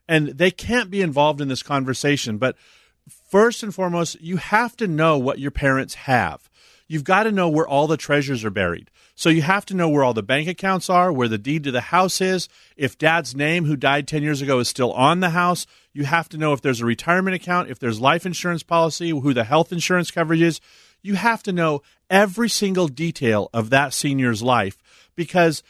and 0.08 0.28
they 0.28 0.50
can't 0.50 0.90
be 0.90 1.02
involved 1.02 1.40
in 1.40 1.48
this 1.48 1.62
conversation. 1.62 2.38
But 2.38 2.56
first 3.30 3.62
and 3.62 3.74
foremost, 3.74 4.20
you 4.20 4.38
have 4.38 4.76
to 4.76 4.86
know 4.86 5.18
what 5.18 5.40
your 5.40 5.50
parents 5.50 5.94
have. 5.94 6.48
You've 6.86 7.04
got 7.04 7.24
to 7.24 7.32
know 7.32 7.48
where 7.48 7.66
all 7.66 7.86
the 7.86 7.96
treasures 7.96 8.44
are 8.44 8.50
buried. 8.50 8.90
So 9.16 9.28
you 9.28 9.42
have 9.42 9.64
to 9.66 9.74
know 9.74 9.88
where 9.88 10.04
all 10.04 10.12
the 10.12 10.22
bank 10.22 10.48
accounts 10.48 10.90
are, 10.90 11.12
where 11.12 11.28
the 11.28 11.38
deed 11.38 11.64
to 11.64 11.70
the 11.70 11.80
house 11.80 12.20
is. 12.20 12.48
If 12.76 12.98
dad's 12.98 13.34
name, 13.34 13.64
who 13.64 13.76
died 13.76 14.08
10 14.08 14.22
years 14.22 14.42
ago, 14.42 14.58
is 14.58 14.68
still 14.68 14.92
on 14.92 15.20
the 15.20 15.30
house, 15.30 15.66
you 15.92 16.04
have 16.04 16.28
to 16.30 16.36
know 16.36 16.52
if 16.52 16.60
there's 16.60 16.80
a 16.80 16.86
retirement 16.86 17.36
account, 17.36 17.70
if 17.70 17.78
there's 17.78 18.00
life 18.00 18.26
insurance 18.26 18.62
policy, 18.62 19.10
who 19.10 19.32
the 19.32 19.44
health 19.44 19.72
insurance 19.72 20.10
coverage 20.10 20.42
is. 20.42 20.60
You 21.00 21.14
have 21.14 21.42
to 21.44 21.52
know 21.52 21.82
every 22.10 22.48
single 22.48 22.88
detail 22.88 23.50
of 23.54 23.70
that 23.70 23.92
senior's 23.92 24.42
life 24.42 24.76
because 25.14 25.62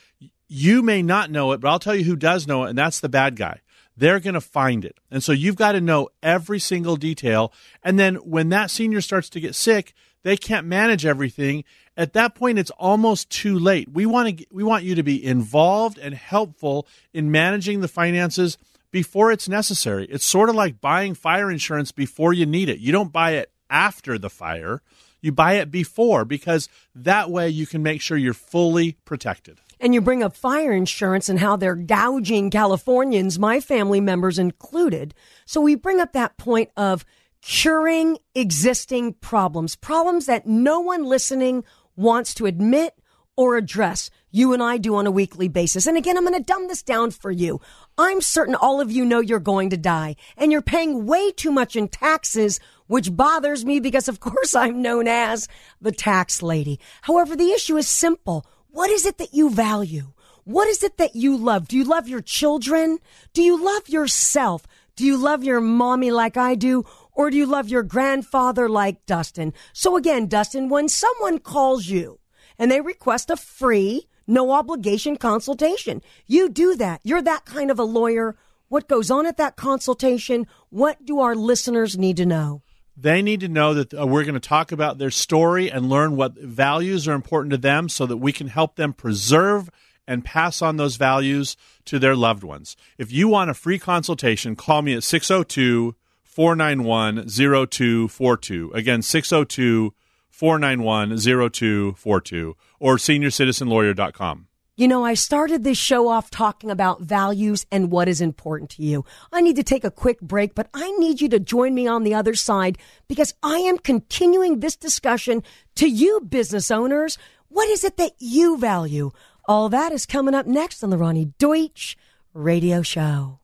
you 0.48 0.82
may 0.82 1.02
not 1.02 1.30
know 1.30 1.52
it, 1.52 1.60
but 1.60 1.68
I'll 1.68 1.78
tell 1.78 1.94
you 1.94 2.04
who 2.04 2.16
does 2.16 2.46
know 2.46 2.64
it, 2.64 2.70
and 2.70 2.78
that's 2.78 3.00
the 3.00 3.08
bad 3.08 3.36
guy. 3.36 3.60
They're 3.96 4.20
going 4.20 4.34
to 4.34 4.40
find 4.40 4.84
it. 4.84 4.98
And 5.10 5.22
so 5.22 5.32
you've 5.32 5.56
got 5.56 5.72
to 5.72 5.80
know 5.80 6.08
every 6.22 6.58
single 6.58 6.96
detail. 6.96 7.52
And 7.82 7.98
then 7.98 8.16
when 8.16 8.48
that 8.48 8.70
senior 8.70 9.00
starts 9.00 9.28
to 9.30 9.40
get 9.40 9.54
sick, 9.54 9.94
they 10.24 10.36
can't 10.36 10.66
manage 10.66 11.06
everything. 11.06 11.64
At 11.96 12.12
that 12.14 12.34
point, 12.34 12.58
it's 12.58 12.72
almost 12.72 13.30
too 13.30 13.56
late. 13.56 13.88
We 13.92 14.04
want 14.04 14.38
to, 14.38 14.46
we 14.50 14.64
want 14.64 14.84
you 14.84 14.96
to 14.96 15.02
be 15.02 15.24
involved 15.24 15.98
and 15.98 16.14
helpful 16.14 16.88
in 17.12 17.30
managing 17.30 17.82
the 17.82 17.88
finances 17.88 18.58
before 18.90 19.30
it's 19.30 19.48
necessary. 19.48 20.06
It's 20.06 20.26
sort 20.26 20.48
of 20.48 20.56
like 20.56 20.80
buying 20.80 21.14
fire 21.14 21.50
insurance 21.50 21.92
before 21.92 22.32
you 22.32 22.46
need 22.46 22.68
it. 22.68 22.80
You 22.80 22.90
don't 22.90 23.12
buy 23.12 23.32
it 23.32 23.52
after 23.70 24.18
the 24.18 24.30
fire. 24.30 24.82
You 25.20 25.30
buy 25.30 25.54
it 25.54 25.70
before 25.70 26.24
because 26.24 26.68
that 26.94 27.30
way 27.30 27.48
you 27.48 27.66
can 27.66 27.82
make 27.82 28.00
sure 28.00 28.16
you're 28.16 28.34
fully 28.34 28.96
protected 29.04 29.60
and 29.80 29.94
you 29.94 30.00
bring 30.00 30.22
up 30.22 30.36
fire 30.36 30.72
insurance 30.72 31.28
and 31.28 31.38
how 31.38 31.56
they're 31.56 31.74
gouging 31.74 32.50
Californians, 32.50 33.38
my 33.38 33.60
family 33.60 34.00
members 34.00 34.38
included. 34.38 35.14
So 35.46 35.60
we 35.60 35.74
bring 35.74 36.00
up 36.00 36.12
that 36.12 36.36
point 36.36 36.70
of 36.76 37.04
curing 37.40 38.18
existing 38.34 39.14
problems, 39.14 39.76
problems 39.76 40.26
that 40.26 40.46
no 40.46 40.80
one 40.80 41.04
listening 41.04 41.64
wants 41.96 42.34
to 42.34 42.46
admit 42.46 42.94
or 43.36 43.56
address. 43.56 44.10
You 44.30 44.52
and 44.52 44.62
I 44.62 44.78
do 44.78 44.96
on 44.96 45.06
a 45.06 45.10
weekly 45.10 45.48
basis. 45.48 45.86
And 45.86 45.96
again, 45.96 46.16
I'm 46.16 46.24
going 46.24 46.36
to 46.36 46.42
dumb 46.42 46.68
this 46.68 46.82
down 46.82 47.10
for 47.10 47.30
you. 47.30 47.60
I'm 47.98 48.20
certain 48.20 48.54
all 48.54 48.80
of 48.80 48.90
you 48.90 49.04
know 49.04 49.20
you're 49.20 49.40
going 49.40 49.70
to 49.70 49.76
die 49.76 50.16
and 50.36 50.50
you're 50.50 50.62
paying 50.62 51.06
way 51.06 51.30
too 51.32 51.50
much 51.50 51.76
in 51.76 51.88
taxes, 51.88 52.60
which 52.86 53.14
bothers 53.14 53.64
me 53.64 53.80
because 53.80 54.08
of 54.08 54.20
course 54.20 54.54
I'm 54.54 54.82
known 54.82 55.06
as 55.06 55.48
the 55.80 55.92
tax 55.92 56.42
lady. 56.42 56.80
However, 57.02 57.36
the 57.36 57.50
issue 57.50 57.76
is 57.76 57.88
simple. 57.88 58.46
What 58.74 58.90
is 58.90 59.06
it 59.06 59.18
that 59.18 59.32
you 59.32 59.50
value? 59.50 60.14
What 60.42 60.66
is 60.66 60.82
it 60.82 60.96
that 60.96 61.14
you 61.14 61.36
love? 61.36 61.68
Do 61.68 61.76
you 61.76 61.84
love 61.84 62.08
your 62.08 62.20
children? 62.20 62.98
Do 63.32 63.40
you 63.40 63.64
love 63.64 63.88
yourself? 63.88 64.66
Do 64.96 65.04
you 65.04 65.16
love 65.16 65.44
your 65.44 65.60
mommy 65.60 66.10
like 66.10 66.36
I 66.36 66.56
do? 66.56 66.84
Or 67.12 67.30
do 67.30 67.36
you 67.36 67.46
love 67.46 67.68
your 67.68 67.84
grandfather 67.84 68.68
like 68.68 69.06
Dustin? 69.06 69.54
So 69.72 69.96
again, 69.96 70.26
Dustin, 70.26 70.68
when 70.68 70.88
someone 70.88 71.38
calls 71.38 71.86
you 71.86 72.18
and 72.58 72.68
they 72.68 72.80
request 72.80 73.30
a 73.30 73.36
free, 73.36 74.08
no 74.26 74.50
obligation 74.50 75.18
consultation, 75.18 76.02
you 76.26 76.48
do 76.48 76.74
that. 76.74 77.00
You're 77.04 77.22
that 77.22 77.44
kind 77.44 77.70
of 77.70 77.78
a 77.78 77.84
lawyer. 77.84 78.34
What 78.66 78.88
goes 78.88 79.08
on 79.08 79.24
at 79.24 79.36
that 79.36 79.54
consultation? 79.54 80.48
What 80.70 81.06
do 81.06 81.20
our 81.20 81.36
listeners 81.36 81.96
need 81.96 82.16
to 82.16 82.26
know? 82.26 82.63
They 82.96 83.22
need 83.22 83.40
to 83.40 83.48
know 83.48 83.74
that 83.74 83.92
uh, 83.92 84.06
we're 84.06 84.24
going 84.24 84.34
to 84.34 84.40
talk 84.40 84.70
about 84.70 84.98
their 84.98 85.10
story 85.10 85.70
and 85.70 85.88
learn 85.88 86.16
what 86.16 86.34
values 86.38 87.08
are 87.08 87.14
important 87.14 87.50
to 87.50 87.58
them 87.58 87.88
so 87.88 88.06
that 88.06 88.18
we 88.18 88.32
can 88.32 88.46
help 88.46 88.76
them 88.76 88.92
preserve 88.92 89.68
and 90.06 90.24
pass 90.24 90.62
on 90.62 90.76
those 90.76 90.96
values 90.96 91.56
to 91.86 91.98
their 91.98 92.14
loved 92.14 92.44
ones. 92.44 92.76
If 92.98 93.10
you 93.10 93.28
want 93.28 93.50
a 93.50 93.54
free 93.54 93.78
consultation, 93.78 94.54
call 94.54 94.82
me 94.82 94.94
at 94.94 95.02
602 95.02 95.96
491 96.22 97.28
0242. 97.28 98.72
Again, 98.74 99.02
602 99.02 99.94
491 100.30 101.16
0242 101.18 102.56
or 102.80 102.96
seniorcitizenlawyer.com. 102.96 104.48
You 104.76 104.88
know, 104.88 105.04
I 105.04 105.14
started 105.14 105.62
this 105.62 105.78
show 105.78 106.08
off 106.08 106.30
talking 106.30 106.68
about 106.68 107.00
values 107.00 107.64
and 107.70 107.92
what 107.92 108.08
is 108.08 108.20
important 108.20 108.70
to 108.70 108.82
you. 108.82 109.04
I 109.32 109.40
need 109.40 109.54
to 109.54 109.62
take 109.62 109.84
a 109.84 109.90
quick 109.90 110.20
break, 110.20 110.56
but 110.56 110.68
I 110.74 110.90
need 110.98 111.20
you 111.20 111.28
to 111.28 111.38
join 111.38 111.76
me 111.76 111.86
on 111.86 112.02
the 112.02 112.14
other 112.14 112.34
side 112.34 112.76
because 113.06 113.34
I 113.40 113.58
am 113.58 113.78
continuing 113.78 114.58
this 114.58 114.74
discussion 114.74 115.44
to 115.76 115.88
you 115.88 116.22
business 116.22 116.72
owners. 116.72 117.18
What 117.46 117.68
is 117.68 117.84
it 117.84 117.98
that 117.98 118.14
you 118.18 118.58
value? 118.58 119.12
All 119.46 119.68
that 119.68 119.92
is 119.92 120.06
coming 120.06 120.34
up 120.34 120.46
next 120.46 120.82
on 120.82 120.90
the 120.90 120.96
Roni 120.96 121.34
Deutch 121.38 121.96
Radio 122.32 122.82
Show. 122.82 123.38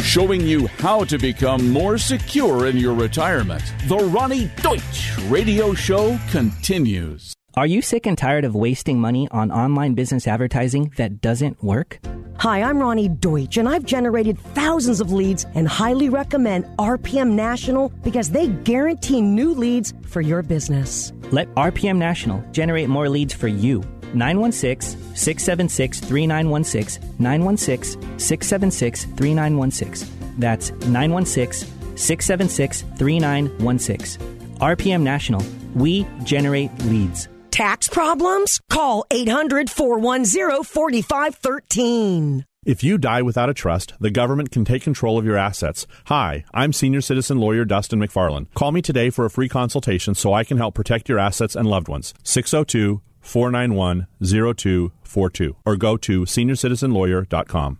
Showing 0.00 0.40
you 0.40 0.66
how 0.66 1.04
to 1.04 1.18
become 1.18 1.70
more 1.70 1.98
secure 1.98 2.66
in 2.66 2.76
your 2.76 2.94
retirement. 2.94 3.62
The 3.86 3.98
Roni 3.98 4.50
Deutch 4.60 5.16
Radio 5.30 5.72
Show 5.72 6.18
continues. 6.32 7.33
Are 7.56 7.68
you 7.68 7.82
sick 7.82 8.06
and 8.06 8.18
tired 8.18 8.44
of 8.44 8.56
wasting 8.56 9.00
money 9.00 9.28
on 9.30 9.52
online 9.52 9.94
business 9.94 10.26
advertising 10.26 10.92
that 10.96 11.20
doesn't 11.20 11.62
work? 11.62 12.00
Hi, 12.38 12.60
I'm 12.60 12.78
Roni 12.78 13.20
Deutch, 13.20 13.58
and 13.58 13.68
I've 13.68 13.84
generated 13.84 14.40
thousands 14.56 15.00
of 15.00 15.12
leads 15.12 15.46
and 15.54 15.68
highly 15.68 16.08
recommend 16.08 16.64
RPM 16.78 17.30
National 17.34 17.90
because 18.02 18.30
they 18.30 18.48
guarantee 18.48 19.22
new 19.22 19.54
leads 19.54 19.94
for 20.04 20.20
your 20.20 20.42
business. 20.42 21.12
Let 21.30 21.46
RPM 21.54 21.96
National 21.96 22.42
generate 22.50 22.88
more 22.88 23.08
leads 23.08 23.32
for 23.32 23.46
you. 23.46 23.84
916 24.14 25.14
676 25.14 26.00
3916. 26.00 27.02
916 27.20 28.18
676 28.18 29.04
3916. 29.04 30.40
That's 30.40 30.72
916 30.88 31.68
676 31.96 32.80
3916. 32.98 34.56
RPM 34.56 35.02
National. 35.02 35.42
We 35.76 36.04
generate 36.24 36.76
leads. 36.86 37.28
Tax 37.54 37.88
problems? 37.88 38.60
Call 38.68 39.06
800 39.12 39.70
410 39.70 40.64
4513. 40.64 42.44
If 42.66 42.82
you 42.82 42.98
die 42.98 43.22
without 43.22 43.48
a 43.48 43.54
trust, 43.54 43.92
the 44.00 44.10
government 44.10 44.50
can 44.50 44.64
take 44.64 44.82
control 44.82 45.18
of 45.18 45.24
your 45.24 45.36
assets. 45.36 45.86
Hi, 46.06 46.44
I'm 46.52 46.72
senior 46.72 47.00
citizen 47.00 47.38
lawyer 47.38 47.64
Dustin 47.64 48.00
MacFarlane. 48.00 48.48
Call 48.54 48.72
me 48.72 48.82
today 48.82 49.08
for 49.08 49.24
a 49.24 49.30
free 49.30 49.48
consultation 49.48 50.16
so 50.16 50.34
I 50.34 50.42
can 50.42 50.56
help 50.56 50.74
protect 50.74 51.08
your 51.08 51.20
assets 51.20 51.54
and 51.54 51.68
loved 51.68 51.86
ones. 51.86 52.12
602 52.24 53.00
491 53.20 54.08
0242 54.20 55.54
or 55.64 55.76
go 55.76 55.96
to 55.96 56.22
seniorcitizenlawyer.com. 56.22 57.78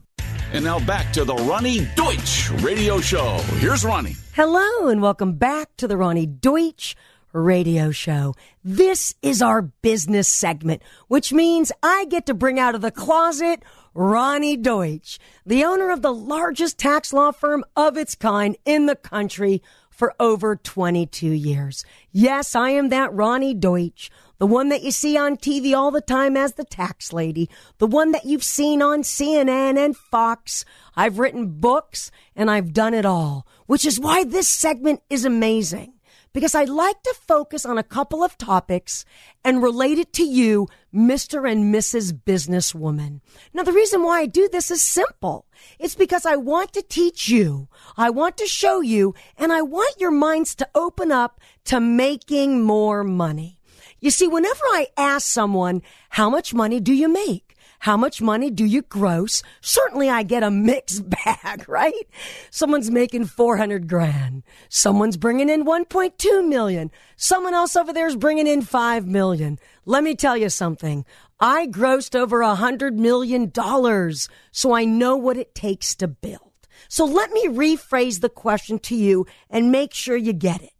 And 0.52 0.64
now 0.64 0.78
back 0.86 1.12
to 1.14 1.24
the 1.24 1.34
Roni 1.34 1.92
Deutch 1.96 2.48
Radio 2.62 3.00
Show. 3.00 3.38
Here's 3.58 3.82
Roni. 3.82 4.16
Hello, 4.34 4.86
and 4.86 5.02
welcome 5.02 5.32
back 5.32 5.76
to 5.78 5.88
the 5.88 5.96
Roni 5.96 6.40
Deutch 6.40 6.94
Radio 7.34 7.90
Show. 7.90 8.34
This 8.62 9.14
is 9.20 9.42
our 9.42 9.60
business 9.60 10.28
segment, 10.28 10.82
which 11.08 11.32
means 11.32 11.72
I 11.82 12.06
get 12.06 12.26
to 12.26 12.34
bring 12.34 12.58
out 12.58 12.74
of 12.74 12.80
the 12.80 12.90
closet 12.90 13.62
Roni 13.94 14.60
Deutch, 14.60 15.18
the 15.44 15.64
owner 15.64 15.90
of 15.90 16.02
the 16.02 16.14
largest 16.14 16.78
tax 16.78 17.12
law 17.12 17.32
firm 17.32 17.64
of 17.76 17.96
its 17.96 18.14
kind 18.14 18.56
in 18.64 18.86
the 18.86 18.96
country 18.96 19.62
for 19.90 20.14
over 20.18 20.56
22 20.56 21.28
years. 21.28 21.84
Yes, 22.10 22.56
I 22.56 22.70
am 22.70 22.88
that 22.88 23.12
Roni 23.12 23.58
Deutch, 23.58 24.10
the 24.38 24.46
one 24.46 24.68
that 24.68 24.82
you 24.82 24.90
see 24.90 25.16
on 25.16 25.36
TV 25.36 25.76
all 25.76 25.90
the 25.90 26.00
time 26.00 26.36
as 26.36 26.54
the 26.54 26.64
tax 26.64 27.12
lady, 27.12 27.48
the 27.78 27.86
one 27.86 28.12
that 28.12 28.24
you've 28.24 28.44
seen 28.44 28.82
on 28.82 29.02
CNN 29.02 29.78
and 29.78 29.96
Fox. 29.96 30.64
I've 30.96 31.18
written 31.18 31.60
books 31.60 32.10
and 32.34 32.50
I've 32.50 32.72
done 32.72 32.94
it 32.94 33.06
all, 33.06 33.46
which 33.66 33.84
is 33.86 34.00
why 34.00 34.24
this 34.24 34.48
segment 34.48 35.02
is 35.08 35.24
amazing 35.24 35.93
because 36.34 36.54
I 36.54 36.64
like 36.64 37.00
to 37.04 37.14
focus 37.26 37.64
on 37.64 37.78
a 37.78 37.84
couple 37.84 38.22
of 38.22 38.36
topics 38.36 39.06
and 39.44 39.62
relate 39.62 39.98
it 39.98 40.12
to 40.14 40.24
you, 40.24 40.68
Mr. 40.92 41.50
and 41.50 41.72
Mrs. 41.72 42.12
Businesswoman. 42.12 43.20
Now, 43.54 43.62
the 43.62 43.72
reason 43.72 44.02
why 44.02 44.20
I 44.20 44.26
do 44.26 44.48
this 44.50 44.70
is 44.70 44.82
simple. 44.82 45.46
It's 45.78 45.94
because 45.94 46.26
I 46.26 46.36
want 46.36 46.72
to 46.74 46.82
teach 46.82 47.28
you, 47.28 47.68
I 47.96 48.10
want 48.10 48.36
to 48.38 48.46
show 48.46 48.80
you, 48.80 49.14
and 49.38 49.52
I 49.52 49.62
want 49.62 50.00
your 50.00 50.10
minds 50.10 50.54
to 50.56 50.68
open 50.74 51.12
up 51.12 51.40
to 51.66 51.80
making 51.80 52.62
more 52.62 53.04
money. 53.04 53.58
You 54.00 54.10
see, 54.10 54.26
whenever 54.26 54.64
I 54.72 54.88
ask 54.96 55.26
someone, 55.26 55.82
how 56.10 56.28
much 56.28 56.52
money 56.52 56.80
do 56.80 56.92
you 56.92 57.08
make? 57.08 57.43
How 57.84 57.98
much 57.98 58.22
money 58.22 58.50
do 58.50 58.64
you 58.64 58.80
gross? 58.80 59.42
Certainly 59.60 60.08
I 60.08 60.22
get 60.22 60.42
a 60.42 60.50
mixed 60.50 61.02
bag, 61.24 61.68
right? 61.68 62.08
Someone's 62.48 62.90
making 62.90 63.26
400 63.26 63.88
grand. 63.88 64.42
Someone's 64.70 65.18
bringing 65.18 65.50
in 65.50 65.66
1.2 65.66 66.48
million. 66.48 66.90
Someone 67.16 67.52
else 67.52 67.76
over 67.76 67.92
there 67.92 68.06
is 68.06 68.16
bringing 68.16 68.46
in 68.46 68.62
5 68.62 69.06
million. 69.06 69.58
Let 69.84 70.02
me 70.02 70.14
tell 70.14 70.34
you 70.34 70.48
something. 70.48 71.04
I 71.38 71.66
grossed 71.66 72.18
over 72.18 72.40
a 72.40 72.54
hundred 72.54 72.98
million 72.98 73.50
dollars, 73.50 74.30
so 74.50 74.72
I 74.72 74.86
know 74.86 75.14
what 75.18 75.36
it 75.36 75.54
takes 75.54 75.94
to 75.96 76.08
build. 76.08 76.52
So 76.88 77.04
let 77.04 77.32
me 77.32 77.48
rephrase 77.48 78.22
the 78.22 78.30
question 78.30 78.78
to 78.78 78.96
you 78.96 79.26
and 79.50 79.70
make 79.70 79.92
sure 79.92 80.16
you 80.16 80.32
get 80.32 80.62
it. 80.62 80.72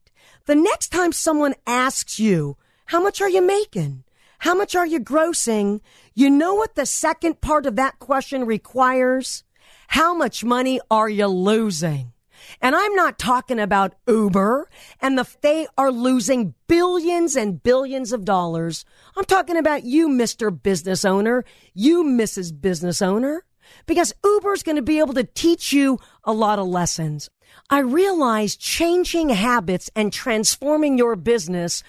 The 0.47 0.55
next 0.55 0.89
time 0.89 1.13
someone 1.13 1.55
asks 1.67 2.19
you, 2.19 2.57
how 2.87 3.03
much 3.03 3.21
are 3.21 3.29
you 3.29 3.43
making? 3.43 4.04
How 4.45 4.55
much 4.55 4.77
are 4.77 4.87
you 4.87 5.01
grossing? 5.01 5.81
You 6.13 6.29
know 6.29 6.55
what 6.55 6.75
the 6.75 6.85
second 6.85 7.41
part 7.41 7.65
of 7.65 7.77
that 7.77 7.99
question 7.99 8.45
requires? 8.45 9.43
How 9.89 10.13
much 10.13 10.45
money 10.45 10.81
are 10.91 11.09
you 11.09 11.29
losing? 11.29 12.13
And 12.61 12.77
I'm 12.77 12.95
not 12.95 13.19
talking 13.19 13.59
about 13.59 13.95
Uber 14.07 14.69
and 15.01 15.17
the, 15.17 15.27
they 15.41 15.67
are 15.79 15.91
losing 15.91 16.53
billions 16.69 17.37
and 17.37 17.63
billions 17.63 18.13
of 18.13 18.27
dollars. 18.27 18.85
I'm 19.17 19.25
talking 19.25 19.57
about 19.57 19.85
you, 19.85 20.11
Mr. 20.11 20.51
Business 20.63 21.07
Owner, 21.07 21.47
you, 21.73 22.05
Mrs. 22.05 22.53
Business 22.61 23.01
Owner, 23.01 23.45
because 23.87 24.13
Uber's 24.23 24.63
going 24.63 24.77
to 24.77 24.83
be 24.83 24.99
able 24.99 25.15
to 25.15 25.25
teach 25.25 25.73
you 25.73 25.99
a 26.23 26.35
lot 26.35 26.59
of 26.59 26.67
lessons. 26.67 27.31
I 27.71 27.79
realize 27.79 28.57
changing 28.57 29.31
habits 29.31 29.91
and 29.97 30.13
transforming 30.13 30.99
your 30.99 31.17
business 31.17 31.83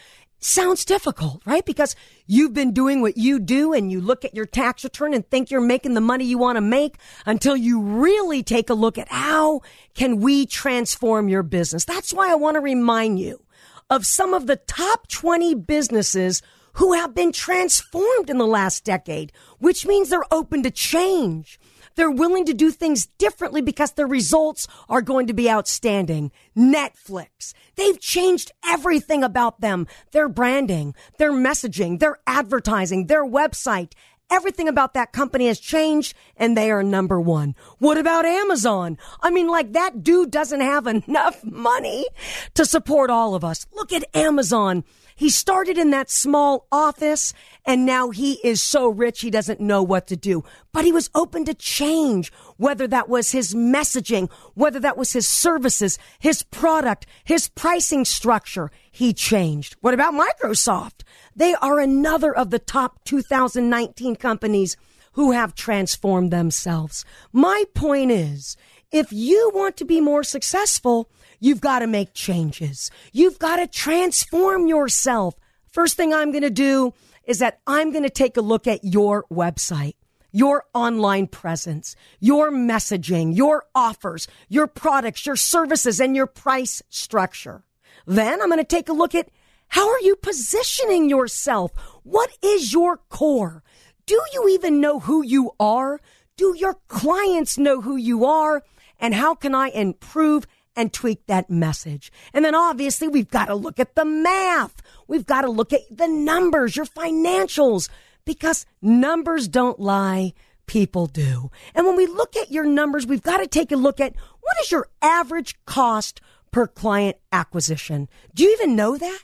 sounds 0.45 0.85
difficult, 0.85 1.41
right? 1.45 1.65
Because 1.65 1.95
you've 2.27 2.53
been 2.53 2.71
doing 2.71 3.01
what 3.01 3.17
you 3.17 3.39
do 3.39 3.73
and 3.73 3.91
you 3.91 3.99
look 3.99 4.23
at 4.23 4.35
your 4.35 4.45
tax 4.45 4.83
return 4.83 5.13
and 5.13 5.27
think 5.29 5.49
you're 5.49 5.61
making 5.61 5.93
the 5.93 6.01
money 6.01 6.25
you 6.25 6.37
want 6.37 6.57
to 6.57 6.61
make 6.61 6.97
until 7.25 7.57
you 7.57 7.81
really 7.81 8.43
take 8.43 8.69
a 8.69 8.73
look 8.73 8.97
at 8.97 9.09
how 9.09 9.61
can 9.95 10.17
we 10.19 10.45
transform 10.45 11.29
your 11.29 11.43
business. 11.43 11.85
That's 11.85 12.13
why 12.13 12.31
I 12.31 12.35
want 12.35 12.55
to 12.55 12.61
remind 12.61 13.19
you 13.19 13.41
of 13.89 14.05
some 14.05 14.33
of 14.33 14.47
the 14.47 14.55
top 14.55 15.07
20 15.07 15.55
businesses 15.55 16.41
who 16.73 16.93
have 16.93 17.15
been 17.15 17.31
transformed 17.31 18.29
in 18.29 18.37
the 18.37 18.47
last 18.47 18.83
decade, 18.83 19.31
which 19.59 19.85
means 19.85 20.09
they're 20.09 20.33
open 20.33 20.61
to 20.63 20.71
change. 20.71 21.59
They're 21.95 22.11
willing 22.11 22.45
to 22.45 22.53
do 22.53 22.71
things 22.71 23.07
differently 23.17 23.61
because 23.61 23.93
their 23.93 24.07
results 24.07 24.67
are 24.89 25.01
going 25.01 25.27
to 25.27 25.33
be 25.33 25.49
outstanding. 25.49 26.31
Netflix. 26.55 27.53
They've 27.75 27.99
changed 27.99 28.51
everything 28.65 29.23
about 29.23 29.61
them. 29.61 29.87
Their 30.11 30.29
branding, 30.29 30.93
their 31.17 31.31
messaging, 31.31 31.99
their 31.99 32.17
advertising, 32.27 33.07
their 33.07 33.25
website. 33.25 33.93
Everything 34.31 34.67
about 34.67 34.95
that 34.95 35.13
company 35.13 35.47
has 35.47 35.59
changed 35.59 36.15
and 36.35 36.57
they 36.57 36.71
are 36.71 36.81
number 36.81 37.21
one. 37.21 37.55
What 37.77 37.97
about 37.97 38.25
Amazon? 38.25 38.97
I 39.21 39.29
mean, 39.29 39.47
like 39.47 39.73
that 39.73 40.03
dude 40.03 40.31
doesn't 40.31 40.61
have 40.61 40.87
enough 41.07 41.43
money 41.43 42.07
to 42.55 42.65
support 42.65 43.09
all 43.09 43.35
of 43.35 43.43
us. 43.43 43.67
Look 43.73 43.93
at 43.93 44.03
Amazon. 44.15 44.83
He 45.17 45.29
started 45.29 45.77
in 45.77 45.91
that 45.91 46.09
small 46.09 46.67
office 46.71 47.33
and 47.65 47.85
now 47.85 48.09
he 48.09 48.33
is 48.43 48.61
so 48.61 48.89
rich 48.89 49.21
he 49.21 49.29
doesn't 49.29 49.61
know 49.61 49.81
what 49.81 50.07
to 50.07 50.17
do. 50.17 50.43
But 50.73 50.83
he 50.83 50.91
was 50.91 51.09
open 51.15 51.45
to 51.45 51.53
change, 51.53 52.33
whether 52.57 52.85
that 52.87 53.07
was 53.07 53.31
his 53.31 53.53
messaging, 53.53 54.29
whether 54.55 54.79
that 54.79 54.97
was 54.97 55.13
his 55.13 55.27
services, 55.27 55.97
his 56.19 56.43
product, 56.43 57.05
his 57.23 57.47
pricing 57.47 58.03
structure. 58.03 58.71
He 58.95 59.13
changed. 59.13 59.75
What 59.81 59.93
about 59.93 60.13
Microsoft? 60.13 61.03
They 61.35 61.53
are 61.55 61.79
another 61.79 62.35
of 62.35 62.49
the 62.49 62.59
top 62.59 63.03
2019 63.03 64.15
companies 64.15 64.77
who 65.13 65.31
have 65.31 65.55
transformed 65.55 66.31
themselves. 66.31 67.05
My 67.31 67.65
point 67.73 68.11
is, 68.11 68.57
if 68.91 69.11
you 69.11 69.51
want 69.53 69.77
to 69.77 69.85
be 69.85 69.99
more 70.01 70.23
successful, 70.23 71.09
You've 71.39 71.61
got 71.61 71.79
to 71.79 71.87
make 71.87 72.13
changes. 72.13 72.91
You've 73.11 73.39
got 73.39 73.57
to 73.57 73.67
transform 73.67 74.67
yourself. 74.67 75.35
First 75.71 75.97
thing 75.97 76.13
I'm 76.13 76.31
going 76.31 76.43
to 76.43 76.49
do 76.49 76.93
is 77.25 77.39
that 77.39 77.59
I'm 77.67 77.91
going 77.91 78.03
to 78.03 78.09
take 78.09 78.37
a 78.37 78.41
look 78.41 78.67
at 78.67 78.83
your 78.83 79.25
website, 79.31 79.95
your 80.31 80.63
online 80.73 81.27
presence, 81.27 81.95
your 82.19 82.51
messaging, 82.51 83.35
your 83.35 83.65
offers, 83.73 84.27
your 84.47 84.67
products, 84.67 85.25
your 85.25 85.35
services, 85.35 85.99
and 85.99 86.15
your 86.15 86.27
price 86.27 86.81
structure. 86.89 87.63
Then 88.05 88.41
I'm 88.41 88.49
going 88.49 88.59
to 88.59 88.63
take 88.63 88.89
a 88.89 88.93
look 88.93 89.15
at 89.15 89.29
how 89.69 89.89
are 89.89 89.99
you 90.01 90.15
positioning 90.15 91.09
yourself? 91.09 91.71
What 92.03 92.29
is 92.41 92.71
your 92.71 92.97
core? 93.09 93.63
Do 94.05 94.19
you 94.33 94.49
even 94.49 94.79
know 94.79 94.99
who 94.99 95.23
you 95.23 95.51
are? 95.59 95.99
Do 96.37 96.55
your 96.57 96.75
clients 96.87 97.57
know 97.57 97.81
who 97.81 97.95
you 97.95 98.25
are? 98.25 98.63
And 98.99 99.13
how 99.13 99.33
can 99.35 99.55
I 99.55 99.69
improve 99.69 100.45
and 100.75 100.91
tweak 100.91 101.25
that 101.27 101.49
message. 101.49 102.11
And 102.33 102.43
then 102.43 102.53
obviously 102.53 103.07
we've 103.07 103.29
got 103.29 103.45
to 103.45 103.55
look 103.55 103.79
at 103.79 103.95
the 103.95 104.05
math. 104.05 104.81
We've 105.07 105.25
got 105.25 105.41
to 105.41 105.49
look 105.49 105.73
at 105.73 105.81
the 105.89 106.07
numbers, 106.07 106.75
your 106.75 106.85
financials, 106.85 107.89
Because 108.25 108.65
numbers 108.81 109.47
don't 109.47 109.79
lie, 109.79 110.33
people 110.65 111.05
do. 111.05 111.51
And 111.73 111.85
when 111.85 111.95
we 111.95 112.07
look 112.07 112.35
at 112.35 112.51
your 112.51 112.65
numbers, 112.65 113.05
we've 113.05 113.21
got 113.21 113.37
to 113.37 113.47
take 113.47 113.71
a 113.71 113.77
look 113.77 113.99
at 113.99 114.15
what 114.41 114.57
is 114.61 114.71
your 114.71 114.87
average 115.01 115.55
cost 115.65 116.21
per 116.55 116.67
client 116.67 117.17
acquisition. 117.33 118.07
Do 118.33 118.41
you 118.45 118.53
even 118.53 118.77
know 118.77 118.97
that? 118.97 119.19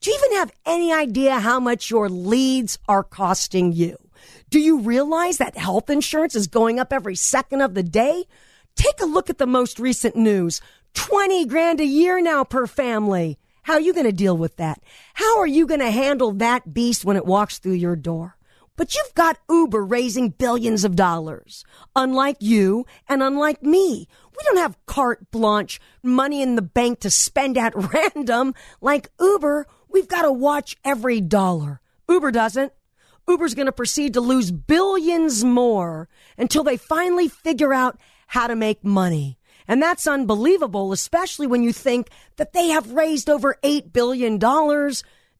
Do 0.00 0.12
you 0.12 0.16
even 0.16 0.38
have 0.38 0.52
any 0.64 0.92
idea 0.92 1.40
how 1.40 1.58
much 1.58 1.90
your 1.90 2.08
leads 2.08 2.78
are 2.88 3.02
costing 3.02 3.72
you? 3.72 3.96
Do 4.48 4.60
you 4.60 4.78
realize 4.78 5.38
that 5.38 5.56
health 5.56 5.90
insurance 5.90 6.36
is 6.36 6.46
going 6.46 6.78
up 6.78 6.92
every 6.92 7.16
second 7.16 7.62
of 7.62 7.74
the 7.74 7.82
day? 7.82 8.26
Take 8.76 9.00
a 9.00 9.06
look 9.06 9.28
at 9.28 9.38
the 9.38 9.46
most 9.46 9.80
recent 9.80 10.14
news. 10.14 10.60
20 10.94 11.46
grand 11.46 11.80
a 11.80 11.84
year 11.84 12.20
now 12.20 12.44
per 12.44 12.68
family. 12.68 13.40
How 13.64 13.72
are 13.72 13.80
you 13.80 13.92
going 13.92 14.06
to 14.06 14.12
deal 14.12 14.36
with 14.36 14.54
that? 14.58 14.80
How 15.14 15.40
are 15.40 15.48
you 15.48 15.66
going 15.66 15.80
to 15.80 15.90
handle 15.90 16.30
that 16.34 16.72
beast 16.72 17.04
when 17.04 17.16
it 17.16 17.26
walks 17.26 17.58
through 17.58 17.72
your 17.72 17.96
door? 17.96 18.37
But 18.78 18.94
you've 18.94 19.14
got 19.14 19.40
Uber 19.50 19.84
raising 19.84 20.30
billions 20.30 20.84
of 20.84 20.94
dollars. 20.94 21.64
Unlike 21.96 22.36
you 22.38 22.86
and 23.08 23.24
unlike 23.24 23.60
me, 23.60 24.06
we 24.30 24.44
don't 24.44 24.58
have 24.58 24.78
carte 24.86 25.32
blanche 25.32 25.80
money 26.00 26.40
in 26.42 26.54
the 26.54 26.62
bank 26.62 27.00
to 27.00 27.10
spend 27.10 27.58
at 27.58 27.74
random. 27.92 28.54
Like 28.80 29.10
Uber, 29.20 29.66
we've 29.88 30.06
got 30.06 30.22
to 30.22 30.32
watch 30.32 30.76
every 30.84 31.20
dollar. 31.20 31.80
Uber 32.08 32.30
doesn't. 32.30 32.72
Uber's 33.26 33.56
going 33.56 33.66
to 33.66 33.72
proceed 33.72 34.14
to 34.14 34.20
lose 34.20 34.52
billions 34.52 35.44
more 35.44 36.08
until 36.38 36.62
they 36.62 36.76
finally 36.76 37.26
figure 37.26 37.74
out 37.74 37.98
how 38.28 38.46
to 38.46 38.54
make 38.54 38.84
money. 38.84 39.38
And 39.66 39.82
that's 39.82 40.06
unbelievable, 40.06 40.92
especially 40.92 41.48
when 41.48 41.64
you 41.64 41.72
think 41.72 42.10
that 42.36 42.52
they 42.52 42.68
have 42.68 42.92
raised 42.92 43.28
over 43.28 43.56
$8 43.64 43.92
billion 43.92 44.38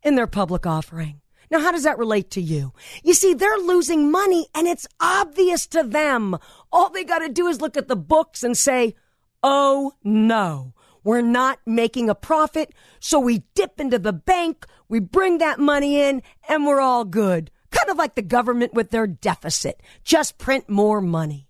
in 0.02 0.14
their 0.16 0.26
public 0.26 0.66
offering. 0.66 1.20
Now, 1.50 1.60
how 1.60 1.72
does 1.72 1.84
that 1.84 1.98
relate 1.98 2.30
to 2.32 2.40
you? 2.40 2.72
You 3.02 3.14
see, 3.14 3.34
they're 3.34 3.58
losing 3.58 4.10
money 4.10 4.46
and 4.54 4.66
it's 4.66 4.86
obvious 5.00 5.66
to 5.68 5.82
them. 5.82 6.36
All 6.72 6.90
they 6.90 7.04
got 7.04 7.20
to 7.20 7.28
do 7.28 7.46
is 7.46 7.60
look 7.60 7.76
at 7.76 7.88
the 7.88 7.96
books 7.96 8.42
and 8.42 8.56
say, 8.56 8.94
Oh 9.42 9.92
no, 10.02 10.74
we're 11.04 11.20
not 11.22 11.60
making 11.64 12.10
a 12.10 12.14
profit. 12.14 12.74
So 13.00 13.18
we 13.18 13.44
dip 13.54 13.80
into 13.80 13.98
the 13.98 14.12
bank, 14.12 14.66
we 14.88 15.00
bring 15.00 15.38
that 15.38 15.58
money 15.58 16.00
in 16.00 16.22
and 16.48 16.66
we're 16.66 16.80
all 16.80 17.04
good. 17.04 17.50
Kind 17.70 17.90
of 17.90 17.96
like 17.96 18.14
the 18.14 18.22
government 18.22 18.74
with 18.74 18.90
their 18.90 19.06
deficit. 19.06 19.82
Just 20.02 20.38
print 20.38 20.68
more 20.68 21.00
money. 21.00 21.48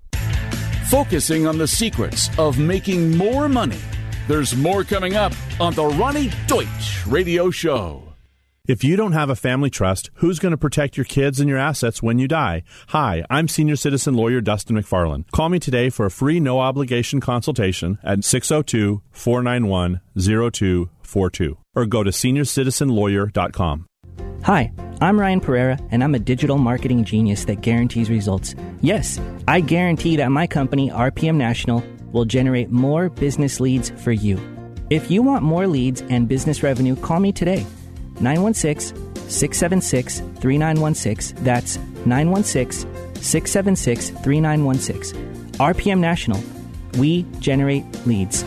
Focusing 0.89 1.45
on 1.45 1.57
the 1.57 1.67
secrets 1.67 2.29
of 2.39 2.57
making 2.57 3.17
more 3.17 3.49
money 3.49 3.81
there's 4.29 4.55
more 4.55 4.83
coming 4.83 5.15
up 5.15 5.33
on 5.59 5.73
the 5.73 5.81
Roni 5.81 6.31
Deutch 6.45 7.05
Radio 7.07 7.49
Show. 7.49 8.03
If 8.67 8.83
you 8.83 8.95
don't 8.95 9.13
have 9.13 9.31
a 9.31 9.35
family 9.35 9.71
trust, 9.71 10.11
who's 10.15 10.37
going 10.37 10.51
to 10.51 10.57
protect 10.57 10.95
your 10.95 11.03
kids 11.03 11.39
and 11.39 11.49
your 11.49 11.57
assets 11.57 12.03
when 12.03 12.19
you 12.19 12.27
die? 12.27 12.61
Hi, 12.89 13.25
I'm 13.27 13.47
senior 13.47 13.75
citizen 13.75 14.13
lawyer 14.13 14.39
Dustin 14.39 14.75
MacFarlane. 14.75 15.25
Call 15.31 15.49
me 15.49 15.57
today 15.57 15.89
for 15.89 16.05
a 16.05 16.11
free 16.11 16.39
no 16.39 16.59
obligation 16.59 17.19
consultation 17.19 17.97
at 18.03 18.23
602 18.23 19.01
491 19.09 19.99
0242 20.15 21.57
or 21.73 21.85
go 21.87 22.03
to 22.03 22.11
seniorcitizenlawyer.com. 22.11 23.87
Hi, 24.43 24.71
I'm 25.01 25.19
Ryan 25.19 25.41
Pereira, 25.41 25.79
and 25.89 26.03
I'm 26.03 26.13
a 26.13 26.19
digital 26.19 26.59
marketing 26.59 27.03
genius 27.03 27.45
that 27.45 27.61
guarantees 27.61 28.11
results. 28.11 28.53
Yes, 28.81 29.19
I 29.47 29.61
guarantee 29.61 30.17
that 30.17 30.29
my 30.29 30.45
company, 30.45 30.91
RPM 30.91 31.35
National, 31.35 31.83
will 32.11 32.25
generate 32.25 32.71
more 32.71 33.09
business 33.09 33.59
leads 33.59 33.89
for 33.91 34.11
you. 34.11 34.39
If 34.89 35.11
you 35.11 35.21
want 35.21 35.43
more 35.43 35.67
leads 35.67 36.01
and 36.09 36.27
business 36.27 36.63
revenue, 36.63 36.95
call 36.95 37.19
me 37.19 37.31
today. 37.31 37.65
916 38.19 38.95
676 39.29 40.19
3916. 40.41 41.43
That's 41.43 41.77
916 42.05 42.89
676 43.15 44.09
3916. 44.09 45.51
RPM 45.59 45.99
National. 45.99 46.41
We 46.97 47.23
generate 47.39 47.85
leads. 48.07 48.43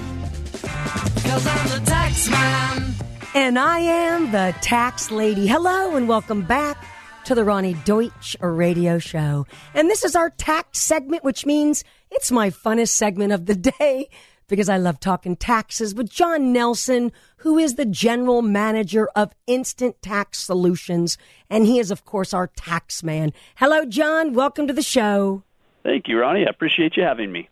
And 3.34 3.58
I 3.58 3.78
am 3.78 4.32
the 4.32 4.54
tax 4.60 5.10
lady. 5.10 5.46
Hello 5.46 5.96
and 5.96 6.08
welcome 6.08 6.42
back 6.42 6.91
to 7.24 7.34
the 7.36 7.42
Roni 7.42 7.82
Deutch 7.84 8.36
radio 8.40 8.98
show. 8.98 9.46
And 9.74 9.88
this 9.88 10.04
is 10.04 10.16
our 10.16 10.30
tax 10.30 10.80
segment, 10.80 11.22
which 11.22 11.46
means 11.46 11.84
it's 12.10 12.32
my 12.32 12.50
funnest 12.50 12.88
segment 12.88 13.32
of 13.32 13.46
the 13.46 13.54
day 13.54 14.08
because 14.48 14.68
I 14.68 14.76
love 14.76 14.98
talking 14.98 15.36
taxes 15.36 15.94
with 15.94 16.10
John 16.10 16.52
Nelson, 16.52 17.12
who 17.36 17.58
is 17.58 17.76
the 17.76 17.86
general 17.86 18.42
manager 18.42 19.08
of 19.14 19.32
Instant 19.46 20.02
Tax 20.02 20.40
Solutions. 20.40 21.16
And 21.48 21.64
he 21.64 21.78
is, 21.78 21.92
of 21.92 22.04
course, 22.04 22.34
our 22.34 22.48
tax 22.48 23.04
man. 23.04 23.32
Hello, 23.54 23.84
John. 23.84 24.34
Welcome 24.34 24.66
to 24.66 24.72
the 24.72 24.82
show. 24.82 25.44
Thank 25.84 26.08
you, 26.08 26.16
Roni. 26.16 26.46
I 26.46 26.50
appreciate 26.50 26.96
you 26.96 27.04
having 27.04 27.30
me. 27.30 27.48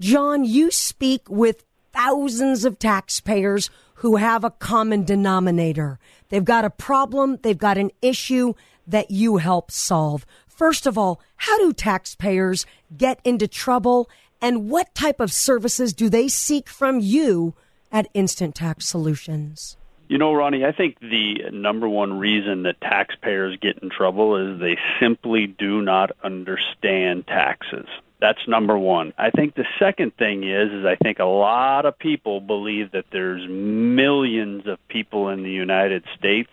John, 0.00 0.44
you 0.44 0.72
speak 0.72 1.22
with 1.28 1.64
thousands 1.92 2.64
of 2.64 2.78
taxpayers 2.78 3.70
who 3.96 4.16
have 4.16 4.42
a 4.42 4.50
common 4.50 5.04
denominator. 5.04 6.00
They've 6.28 6.44
got 6.44 6.64
a 6.64 6.70
problem, 6.70 7.38
they've 7.42 7.56
got 7.56 7.78
an 7.78 7.92
issue 8.02 8.54
that 8.86 9.10
you 9.10 9.36
help 9.38 9.70
solve. 9.70 10.26
First 10.48 10.86
of 10.86 10.96
all, 10.96 11.20
how 11.36 11.58
do 11.58 11.72
taxpayers 11.72 12.66
get 12.96 13.20
into 13.24 13.48
trouble 13.48 14.08
and 14.40 14.68
what 14.68 14.94
type 14.94 15.20
of 15.20 15.32
services 15.32 15.92
do 15.92 16.08
they 16.08 16.28
seek 16.28 16.68
from 16.68 16.98
you 16.98 17.54
at 17.92 18.08
Instant 18.12 18.54
Tax 18.56 18.86
Solutions? 18.88 19.76
You 20.08 20.18
know, 20.18 20.32
Roni, 20.32 20.66
I 20.66 20.72
think 20.72 20.98
the 21.00 21.50
number 21.52 21.88
one 21.88 22.18
reason 22.18 22.64
that 22.64 22.80
taxpayers 22.80 23.56
get 23.62 23.78
in 23.78 23.88
trouble 23.88 24.36
is 24.36 24.60
they 24.60 24.76
simply 25.00 25.46
do 25.46 25.80
not 25.80 26.10
understand 26.22 27.26
taxes. 27.26 27.86
That's 28.20 28.46
number 28.46 28.76
one. 28.76 29.14
I 29.16 29.30
think 29.30 29.54
the 29.54 29.64
second 29.78 30.16
thing 30.16 30.44
is, 30.44 30.70
is 30.70 30.84
I 30.84 30.96
think 30.96 31.18
a 31.18 31.24
lot 31.24 31.86
of 31.86 31.98
people 31.98 32.40
believe 32.40 32.92
that 32.92 33.06
there's 33.10 33.48
millions 33.48 34.66
of 34.66 34.78
people 34.88 35.28
in 35.28 35.42
the 35.42 35.50
United 35.50 36.04
States 36.18 36.50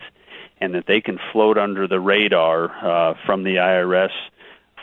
and 0.60 0.74
that 0.74 0.86
they 0.86 1.00
can 1.00 1.18
float 1.32 1.58
under 1.58 1.86
the 1.86 2.00
radar 2.00 2.70
uh, 2.70 3.14
from 3.26 3.44
the 3.44 3.56
IRS 3.56 4.12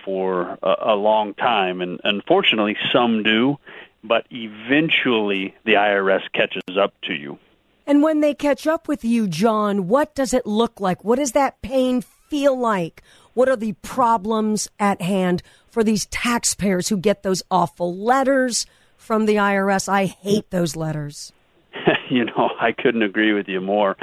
for 0.03 0.57
a, 0.63 0.75
a 0.93 0.95
long 0.95 1.33
time. 1.33 1.81
And 1.81 1.99
unfortunately, 2.03 2.77
some 2.91 3.23
do, 3.23 3.57
but 4.03 4.25
eventually 4.31 5.53
the 5.65 5.73
IRS 5.73 6.21
catches 6.33 6.77
up 6.79 6.93
to 7.03 7.13
you. 7.13 7.37
And 7.85 8.03
when 8.03 8.19
they 8.19 8.33
catch 8.33 8.67
up 8.67 8.87
with 8.87 9.05
you, 9.05 9.27
John, 9.27 9.87
what 9.87 10.13
does 10.13 10.33
it 10.33 10.45
look 10.45 10.79
like? 10.79 11.03
What 11.03 11.19
does 11.19 11.31
that 11.31 11.61
pain 11.61 12.01
feel 12.01 12.57
like? 12.57 13.01
What 13.33 13.47
are 13.47 13.55
the 13.55 13.73
problems 13.81 14.67
at 14.79 15.01
hand 15.01 15.41
for 15.69 15.83
these 15.83 16.05
taxpayers 16.07 16.89
who 16.89 16.97
get 16.97 17.23
those 17.23 17.43
awful 17.51 17.95
letters 17.95 18.65
from 18.97 19.25
the 19.25 19.35
IRS? 19.35 19.87
I 19.87 20.05
hate 20.05 20.49
those 20.49 20.75
letters. 20.75 21.31
you 22.09 22.25
know, 22.25 22.49
I 22.59 22.71
couldn't 22.71 23.03
agree 23.03 23.33
with 23.33 23.47
you 23.47 23.61
more. 23.61 23.95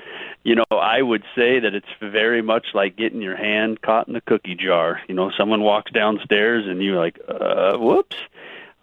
You 0.44 0.56
know, 0.56 0.64
I 0.70 1.00
would 1.00 1.24
say 1.34 1.58
that 1.60 1.74
it's 1.74 1.88
very 2.00 2.42
much 2.42 2.66
like 2.74 2.96
getting 2.96 3.22
your 3.22 3.36
hand 3.36 3.80
caught 3.80 4.08
in 4.08 4.14
the 4.14 4.20
cookie 4.20 4.54
jar. 4.54 5.00
You 5.08 5.14
know, 5.14 5.30
someone 5.36 5.62
walks 5.62 5.90
downstairs 5.90 6.66
and 6.66 6.82
you're 6.82 6.98
like, 6.98 7.18
uh, 7.26 7.78
whoops. 7.78 8.16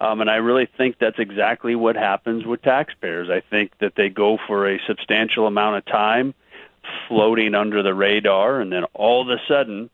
Um, 0.00 0.20
and 0.20 0.28
I 0.28 0.36
really 0.36 0.66
think 0.66 0.98
that's 0.98 1.20
exactly 1.20 1.76
what 1.76 1.94
happens 1.94 2.44
with 2.44 2.62
taxpayers. 2.62 3.30
I 3.30 3.40
think 3.40 3.78
that 3.78 3.94
they 3.94 4.08
go 4.08 4.36
for 4.48 4.68
a 4.68 4.80
substantial 4.88 5.46
amount 5.46 5.76
of 5.76 5.84
time 5.84 6.34
floating 7.06 7.54
under 7.54 7.84
the 7.84 7.94
radar, 7.94 8.60
and 8.60 8.72
then 8.72 8.82
all 8.94 9.22
of 9.22 9.28
a 9.28 9.40
sudden, 9.46 9.90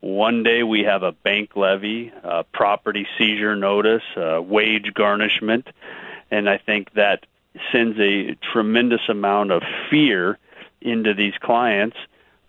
one 0.00 0.42
day 0.42 0.64
we 0.64 0.80
have 0.80 1.04
a 1.04 1.12
bank 1.12 1.54
levy, 1.54 2.12
a 2.24 2.42
property 2.42 3.06
seizure 3.16 3.54
notice, 3.54 4.02
a 4.16 4.42
wage 4.42 4.92
garnishment, 4.92 5.68
and 6.32 6.50
I 6.50 6.58
think 6.58 6.92
that 6.94 7.24
sends 7.70 7.96
a 8.00 8.34
tremendous 8.52 9.08
amount 9.08 9.52
of 9.52 9.62
fear 9.88 10.38
into 10.84 11.14
these 11.14 11.34
clients, 11.40 11.96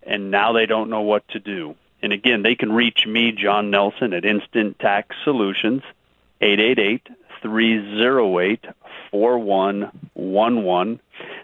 and 0.03 0.29
now 0.29 0.53
they 0.53 0.67
don't 0.67 0.89
know 0.89 1.01
what 1.01 1.27
to 1.29 1.39
do. 1.39 1.75
And 2.01 2.13
again, 2.13 2.43
they 2.43 2.55
can 2.55 2.71
reach 2.71 3.07
me, 3.07 3.31
John 3.31 3.71
Nelson, 3.71 4.13
at 4.13 4.25
Instant 4.25 4.77
Tax 4.77 5.15
Solutions, 5.23 5.81
888 6.41 7.07
308 7.41 8.65
4111. 9.11 10.99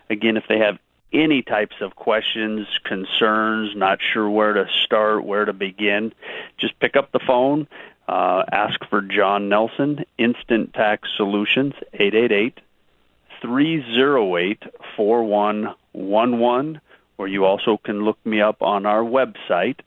Again, 0.09 0.37
if 0.37 0.43
they 0.47 0.59
have 0.59 0.77
any 1.13 1.41
types 1.41 1.75
of 1.81 1.95
questions, 1.95 2.67
concerns, 2.83 3.75
not 3.75 3.99
sure 4.01 4.29
where 4.29 4.53
to 4.53 4.67
start, 4.83 5.23
where 5.23 5.45
to 5.45 5.53
begin, 5.53 6.13
just 6.57 6.79
pick 6.79 6.95
up 6.95 7.11
the 7.11 7.19
phone, 7.19 7.67
uh, 8.07 8.43
ask 8.51 8.83
for 8.89 9.01
John 9.01 9.49
Nelson, 9.49 10.05
Instant 10.17 10.73
Tax 10.73 11.09
Solutions, 11.15 11.73
888 11.93 12.59
308 13.41 14.63
4111, 14.95 15.75
or 15.93 17.27
you 17.27 17.45
also 17.45 17.77
can 17.77 18.03
look 18.03 18.17
me 18.25 18.41
up 18.41 18.61
on 18.61 18.85
our 18.85 19.03
website 19.03 19.79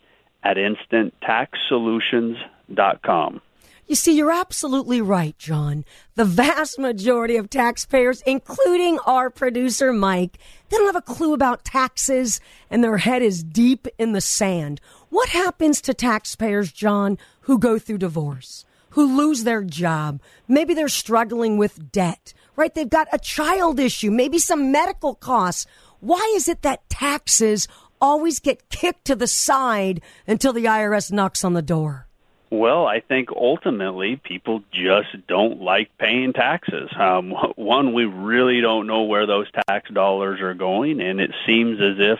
at 0.42 0.56
instanttaxsolutions.com. 0.56 3.40
You 3.86 3.96
see, 3.96 4.16
you're 4.16 4.32
absolutely 4.32 5.02
right, 5.02 5.36
John. 5.36 5.84
The 6.14 6.24
vast 6.24 6.78
majority 6.78 7.36
of 7.36 7.50
taxpayers, 7.50 8.22
including 8.22 8.98
our 9.00 9.28
producer 9.28 9.92
Mike, 9.92 10.38
they 10.70 10.78
don't 10.78 10.86
have 10.86 10.96
a 10.96 11.02
clue 11.02 11.34
about 11.34 11.66
taxes 11.66 12.40
and 12.70 12.82
their 12.82 12.96
head 12.96 13.20
is 13.20 13.42
deep 13.42 13.86
in 13.98 14.12
the 14.12 14.22
sand. 14.22 14.80
What 15.10 15.28
happens 15.28 15.82
to 15.82 15.92
taxpayers, 15.92 16.72
John, 16.72 17.18
who 17.40 17.58
go 17.58 17.78
through 17.78 17.98
divorce, 17.98 18.64
who 18.90 19.18
lose 19.18 19.44
their 19.44 19.62
job? 19.62 20.22
Maybe 20.48 20.72
they're 20.72 20.88
struggling 20.88 21.58
with 21.58 21.92
debt, 21.92 22.32
right? 22.56 22.74
They've 22.74 22.88
got 22.88 23.08
a 23.12 23.18
child 23.18 23.78
issue, 23.78 24.10
maybe 24.10 24.38
some 24.38 24.72
medical 24.72 25.14
costs. 25.14 25.66
Why 26.04 26.34
is 26.36 26.48
it 26.48 26.60
that 26.60 26.86
taxes 26.90 27.66
always 27.98 28.38
get 28.38 28.68
kicked 28.68 29.06
to 29.06 29.16
the 29.16 29.26
side 29.26 30.02
until 30.26 30.52
the 30.52 30.66
IRS 30.66 31.10
knocks 31.10 31.42
on 31.42 31.54
the 31.54 31.62
door? 31.62 32.06
Well, 32.50 32.86
I 32.86 33.00
think 33.00 33.30
ultimately 33.34 34.16
people 34.16 34.62
just 34.70 35.26
don't 35.26 35.62
like 35.62 35.96
paying 35.96 36.34
taxes. 36.34 36.90
Um, 36.94 37.30
one, 37.56 37.94
we 37.94 38.04
really 38.04 38.60
don't 38.60 38.86
know 38.86 39.04
where 39.04 39.26
those 39.26 39.46
tax 39.66 39.88
dollars 39.88 40.42
are 40.42 40.52
going, 40.52 41.00
and 41.00 41.20
it 41.20 41.30
seems 41.46 41.80
as 41.80 41.96
if 41.98 42.18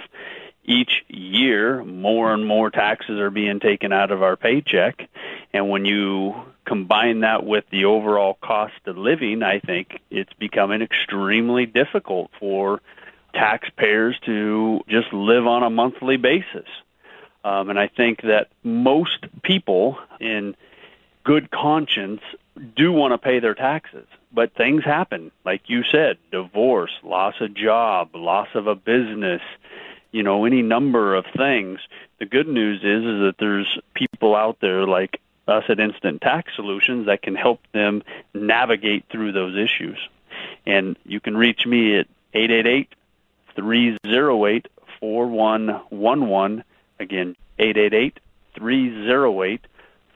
each 0.65 1.05
year 1.09 1.85
more 1.85 2.33
and 2.33 2.47
more 2.47 2.71
taxes 2.71 3.21
are 3.21 3.29
being 3.29 3.61
taken 3.61 3.93
out 3.93 4.11
of 4.11 4.23
our 4.23 4.37
paycheck. 4.37 5.11
And 5.53 5.69
when 5.69 5.85
you 5.85 6.33
combine 6.65 7.21
that 7.21 7.45
with 7.45 7.65
the 7.71 7.85
overall 7.85 8.39
cost 8.43 8.81
of 8.87 8.97
living, 8.97 9.43
I 9.43 9.61
think 9.61 10.01
it's 10.11 10.33
becoming 10.39 10.81
extremely 10.81 11.67
difficult 11.67 12.31
for 12.41 12.81
taxpayers 13.35 14.19
to 14.27 14.81
just 14.89 15.13
live 15.13 15.47
on 15.47 15.63
a 15.63 15.71
monthly 15.71 16.17
basis. 16.17 16.67
Um, 17.45 17.69
and 17.69 17.79
I 17.79 17.89
think 17.89 18.23
that 18.23 18.49
most 18.63 19.27
people 19.43 19.99
in 20.19 20.57
good 21.25 21.51
conscience 21.51 22.23
do 22.77 22.93
want 22.93 23.13
to 23.13 23.19
pay 23.19 23.41
their 23.41 23.55
taxes. 23.55 24.07
But 24.33 24.55
things 24.55 24.85
happen, 24.85 25.31
like 25.45 25.63
you 25.67 25.83
said, 25.85 26.19
divorce, 26.33 26.93
loss 27.03 27.35
of 27.41 27.55
job, 27.55 28.15
loss 28.15 28.49
of 28.55 28.67
a 28.67 28.75
business, 28.75 29.43
you 30.11 30.23
know, 30.23 30.45
any 30.45 30.63
number 30.63 31.15
of 31.15 31.25
things. 31.37 31.81
The 32.19 32.27
good 32.27 32.49
news 32.49 32.81
is 32.81 33.05
is 33.05 33.21
that 33.21 33.35
there's 33.39 33.79
people 33.95 34.35
out 34.35 34.59
there 34.61 34.87
like 34.87 35.21
us 35.47 35.65
at 35.69 35.81
Instant 35.81 36.23
Tax 36.23 36.53
Solutions 36.57 37.07
that 37.07 37.23
can 37.23 37.35
help 37.35 37.61
them 37.73 38.03
navigate 38.33 39.05
through 39.11 39.33
those 39.33 39.57
issues. 39.57 39.99
And 40.67 40.97
you 41.05 41.21
can 41.21 41.37
reach 41.37 41.67
me 41.67 41.99
at 41.99 42.07
888 42.33 42.89
308 43.57 44.69
4111 45.01 46.63
Again, 46.99 47.37
888 47.59 48.19
308 48.57 49.67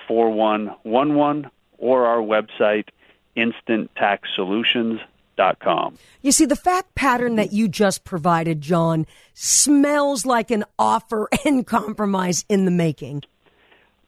4111 0.07 1.51
or 1.79 2.07
our 2.07 2.21
website, 2.21 2.89
instanttaxsolutions.com. 3.37 5.99
You 6.23 6.33
see, 6.33 6.47
the 6.47 6.57
fact 6.57 6.95
pattern 6.95 7.37
that 7.37 7.53
you 7.53 7.69
just 7.69 8.05
provided, 8.05 8.61
John, 8.61 9.07
smells 9.35 10.27
like 10.27 10.51
an 10.51 10.65
offer 10.79 11.29
and 11.45 11.67
compromise 11.67 12.45
in 12.49 12.65
the 12.65 12.71
making. 12.71 13.25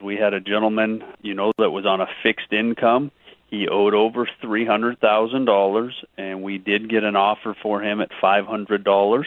We 0.01 0.15
had 0.15 0.33
a 0.33 0.39
gentleman, 0.39 1.03
you 1.21 1.35
know, 1.35 1.51
that 1.59 1.69
was 1.69 1.85
on 1.85 2.01
a 2.01 2.07
fixed 2.23 2.51
income. 2.51 3.11
He 3.51 3.67
owed 3.67 3.93
over 3.93 4.25
$300,000, 4.41 5.91
and 6.17 6.41
we 6.41 6.57
did 6.57 6.89
get 6.89 7.03
an 7.03 7.17
offer 7.17 7.53
for 7.61 7.81
him 7.81 7.99
at 7.99 8.09
$500. 8.23 9.25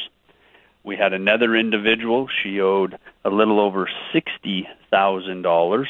We 0.82 0.96
had 0.96 1.12
another 1.12 1.54
individual. 1.54 2.28
She 2.42 2.58
owed 2.58 2.98
a 3.22 3.28
little 3.28 3.60
over 3.60 3.87
$60,000. 4.14 5.87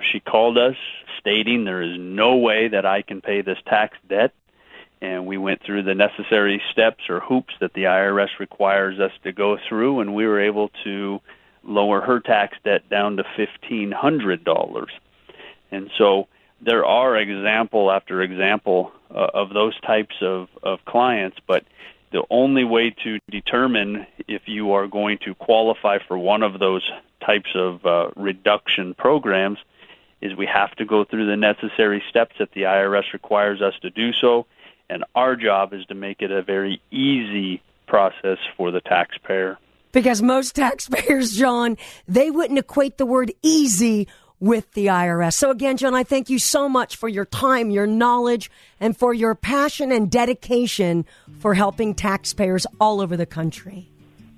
She 0.00 0.20
called 0.20 0.56
us 0.56 0.76
stating 1.18 1.64
there 1.64 1.82
is 1.82 1.98
no 1.98 2.36
way 2.36 2.68
that 2.68 2.86
I 2.86 3.02
can 3.02 3.20
pay 3.20 3.40
this 3.40 3.58
tax 3.66 3.98
debt. 4.08 4.32
And 5.00 5.26
we 5.26 5.36
went 5.36 5.60
through 5.62 5.82
the 5.82 5.96
necessary 5.96 6.62
steps 6.70 7.10
or 7.10 7.18
hoops 7.18 7.54
that 7.60 7.72
the 7.74 7.84
IRS 7.84 8.38
requires 8.38 9.00
us 9.00 9.12
to 9.24 9.32
go 9.32 9.58
through, 9.68 9.98
and 9.98 10.14
we 10.14 10.28
were 10.28 10.40
able 10.40 10.70
to 10.84 11.20
lower 11.64 12.00
her 12.00 12.20
tax 12.20 12.56
debt 12.62 12.88
down 12.88 13.16
to 13.16 13.24
$1,500. 13.36 14.86
And 15.72 15.90
so 15.98 16.28
there 16.60 16.84
are 16.84 17.16
example 17.16 17.90
after 17.90 18.22
example 18.22 18.92
uh, 19.10 19.28
of 19.34 19.52
those 19.52 19.78
types 19.80 20.16
of, 20.20 20.48
of 20.62 20.84
clients, 20.84 21.38
but 21.46 21.64
the 22.12 22.24
only 22.30 22.64
way 22.64 22.90
to 23.04 23.18
determine 23.30 24.06
if 24.28 24.42
you 24.46 24.72
are 24.72 24.86
going 24.86 25.18
to 25.18 25.34
qualify 25.34 25.98
for 25.98 26.16
one 26.16 26.42
of 26.42 26.58
those 26.58 26.88
types 27.24 27.50
of 27.54 27.84
uh, 27.84 28.10
reduction 28.16 28.94
programs 28.94 29.58
is 30.20 30.34
we 30.36 30.46
have 30.46 30.74
to 30.76 30.84
go 30.84 31.04
through 31.04 31.26
the 31.26 31.36
necessary 31.36 32.02
steps 32.08 32.36
that 32.38 32.52
the 32.52 32.62
IRS 32.62 33.12
requires 33.12 33.60
us 33.60 33.74
to 33.82 33.90
do 33.90 34.12
so. 34.12 34.46
and 34.88 35.04
our 35.14 35.34
job 35.34 35.72
is 35.72 35.84
to 35.86 35.94
make 35.94 36.22
it 36.22 36.30
a 36.30 36.42
very 36.42 36.80
easy 36.90 37.62
process 37.86 38.38
for 38.56 38.70
the 38.70 38.80
taxpayer. 38.80 39.58
Because 39.92 40.22
most 40.22 40.54
taxpayers, 40.56 41.36
John, 41.36 41.76
they 42.06 42.30
wouldn't 42.30 42.58
equate 42.58 42.98
the 42.98 43.06
word 43.06 43.32
easy 43.42 44.08
with 44.44 44.70
the 44.72 44.86
IRS. 44.86 45.32
So 45.32 45.50
again, 45.50 45.78
John, 45.78 45.94
I 45.94 46.04
thank 46.04 46.28
you 46.28 46.38
so 46.38 46.68
much 46.68 46.96
for 46.96 47.08
your 47.08 47.24
time, 47.24 47.70
your 47.70 47.86
knowledge, 47.86 48.50
and 48.78 48.94
for 48.94 49.14
your 49.14 49.34
passion 49.34 49.90
and 49.90 50.10
dedication 50.10 51.06
for 51.38 51.54
helping 51.54 51.94
taxpayers 51.94 52.66
all 52.78 53.00
over 53.00 53.16
the 53.16 53.24
country. 53.24 53.90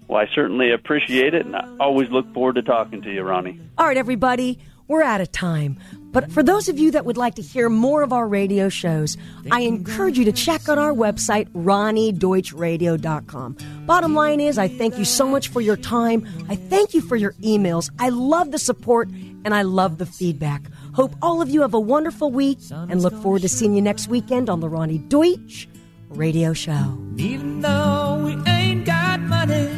Well, 0.06 0.20
I 0.20 0.28
certainly 0.32 0.70
appreciate 0.70 1.34
it, 1.34 1.44
and 1.44 1.56
I 1.56 1.68
always 1.80 2.08
look 2.10 2.32
forward 2.32 2.54
to 2.54 2.62
talking 2.62 3.02
to 3.02 3.12
you, 3.12 3.22
Roni. 3.22 3.60
All 3.76 3.84
right, 3.84 3.96
everybody, 3.96 4.60
we're 4.86 5.02
out 5.02 5.20
of 5.20 5.32
time. 5.32 5.80
But 6.12 6.30
for 6.30 6.44
those 6.44 6.68
of 6.68 6.78
you 6.78 6.92
that 6.92 7.04
would 7.04 7.16
like 7.16 7.34
to 7.34 7.42
hear 7.42 7.68
more 7.68 8.02
of 8.02 8.12
our 8.12 8.28
radio 8.28 8.68
shows, 8.68 9.16
I 9.50 9.62
encourage 9.62 10.16
you 10.16 10.24
to 10.26 10.32
check 10.32 10.68
out 10.68 10.78
our 10.78 10.92
website, 10.92 11.48
RoniDeutchRadio.com. 11.48 13.56
Bottom 13.84 14.14
line 14.14 14.40
is, 14.40 14.56
I 14.56 14.68
thank 14.68 14.98
you 14.98 15.04
so 15.04 15.26
much 15.26 15.48
for 15.48 15.60
your 15.60 15.76
time. 15.76 16.28
I 16.48 16.54
thank 16.54 16.94
you 16.94 17.02
for 17.02 17.16
your 17.16 17.32
emails. 17.42 17.90
I 17.98 18.10
love 18.10 18.52
the 18.52 18.58
support 18.58 19.08
and 19.46 19.54
I 19.54 19.62
love 19.62 19.98
the 19.98 20.06
feedback. 20.06 20.62
Hope 20.92 21.14
all 21.22 21.40
of 21.40 21.48
you 21.48 21.62
have 21.62 21.72
a 21.72 21.78
wonderful 21.78 22.32
week 22.32 22.58
and 22.70 23.00
look 23.00 23.14
forward 23.22 23.42
to 23.42 23.48
seeing 23.48 23.76
you 23.76 23.80
next 23.80 24.08
weekend 24.08 24.50
on 24.50 24.58
the 24.58 24.68
Roni 24.68 25.08
Deutch 25.08 25.68
Radio 26.08 26.52
Show. 26.52 26.98
Even 27.16 27.60
though 27.60 28.22
we 28.24 28.32
ain't 28.50 28.84
got 28.84 29.20
money, 29.20 29.70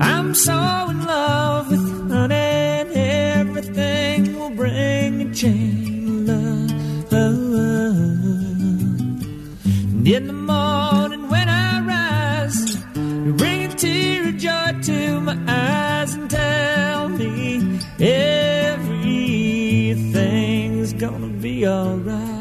I'm 0.00 0.32
so 0.32 0.54
in 0.90 1.04
love 1.04 1.72
with 1.72 2.08
honey, 2.08 2.34
and 2.34 2.92
everything 2.92 4.38
will 4.38 4.50
bring 4.50 5.22
a 5.22 5.34
love. 6.30 6.70
And 9.90 10.06
in 10.06 10.26
the 10.28 10.32
morning 10.32 11.28
when 11.28 11.48
I 11.48 11.80
rise, 11.80 12.76
you 12.94 13.34
bring 13.36 13.72
a 13.72 13.74
tear 13.74 14.28
of 14.28 14.36
joy 14.36 14.80
to 14.82 15.20
my 15.20 15.36
eyes 15.48 16.14
and 16.14 16.30
tell 16.30 17.08
me 17.08 17.80
everything's 17.98 18.43
alright. 21.66 22.33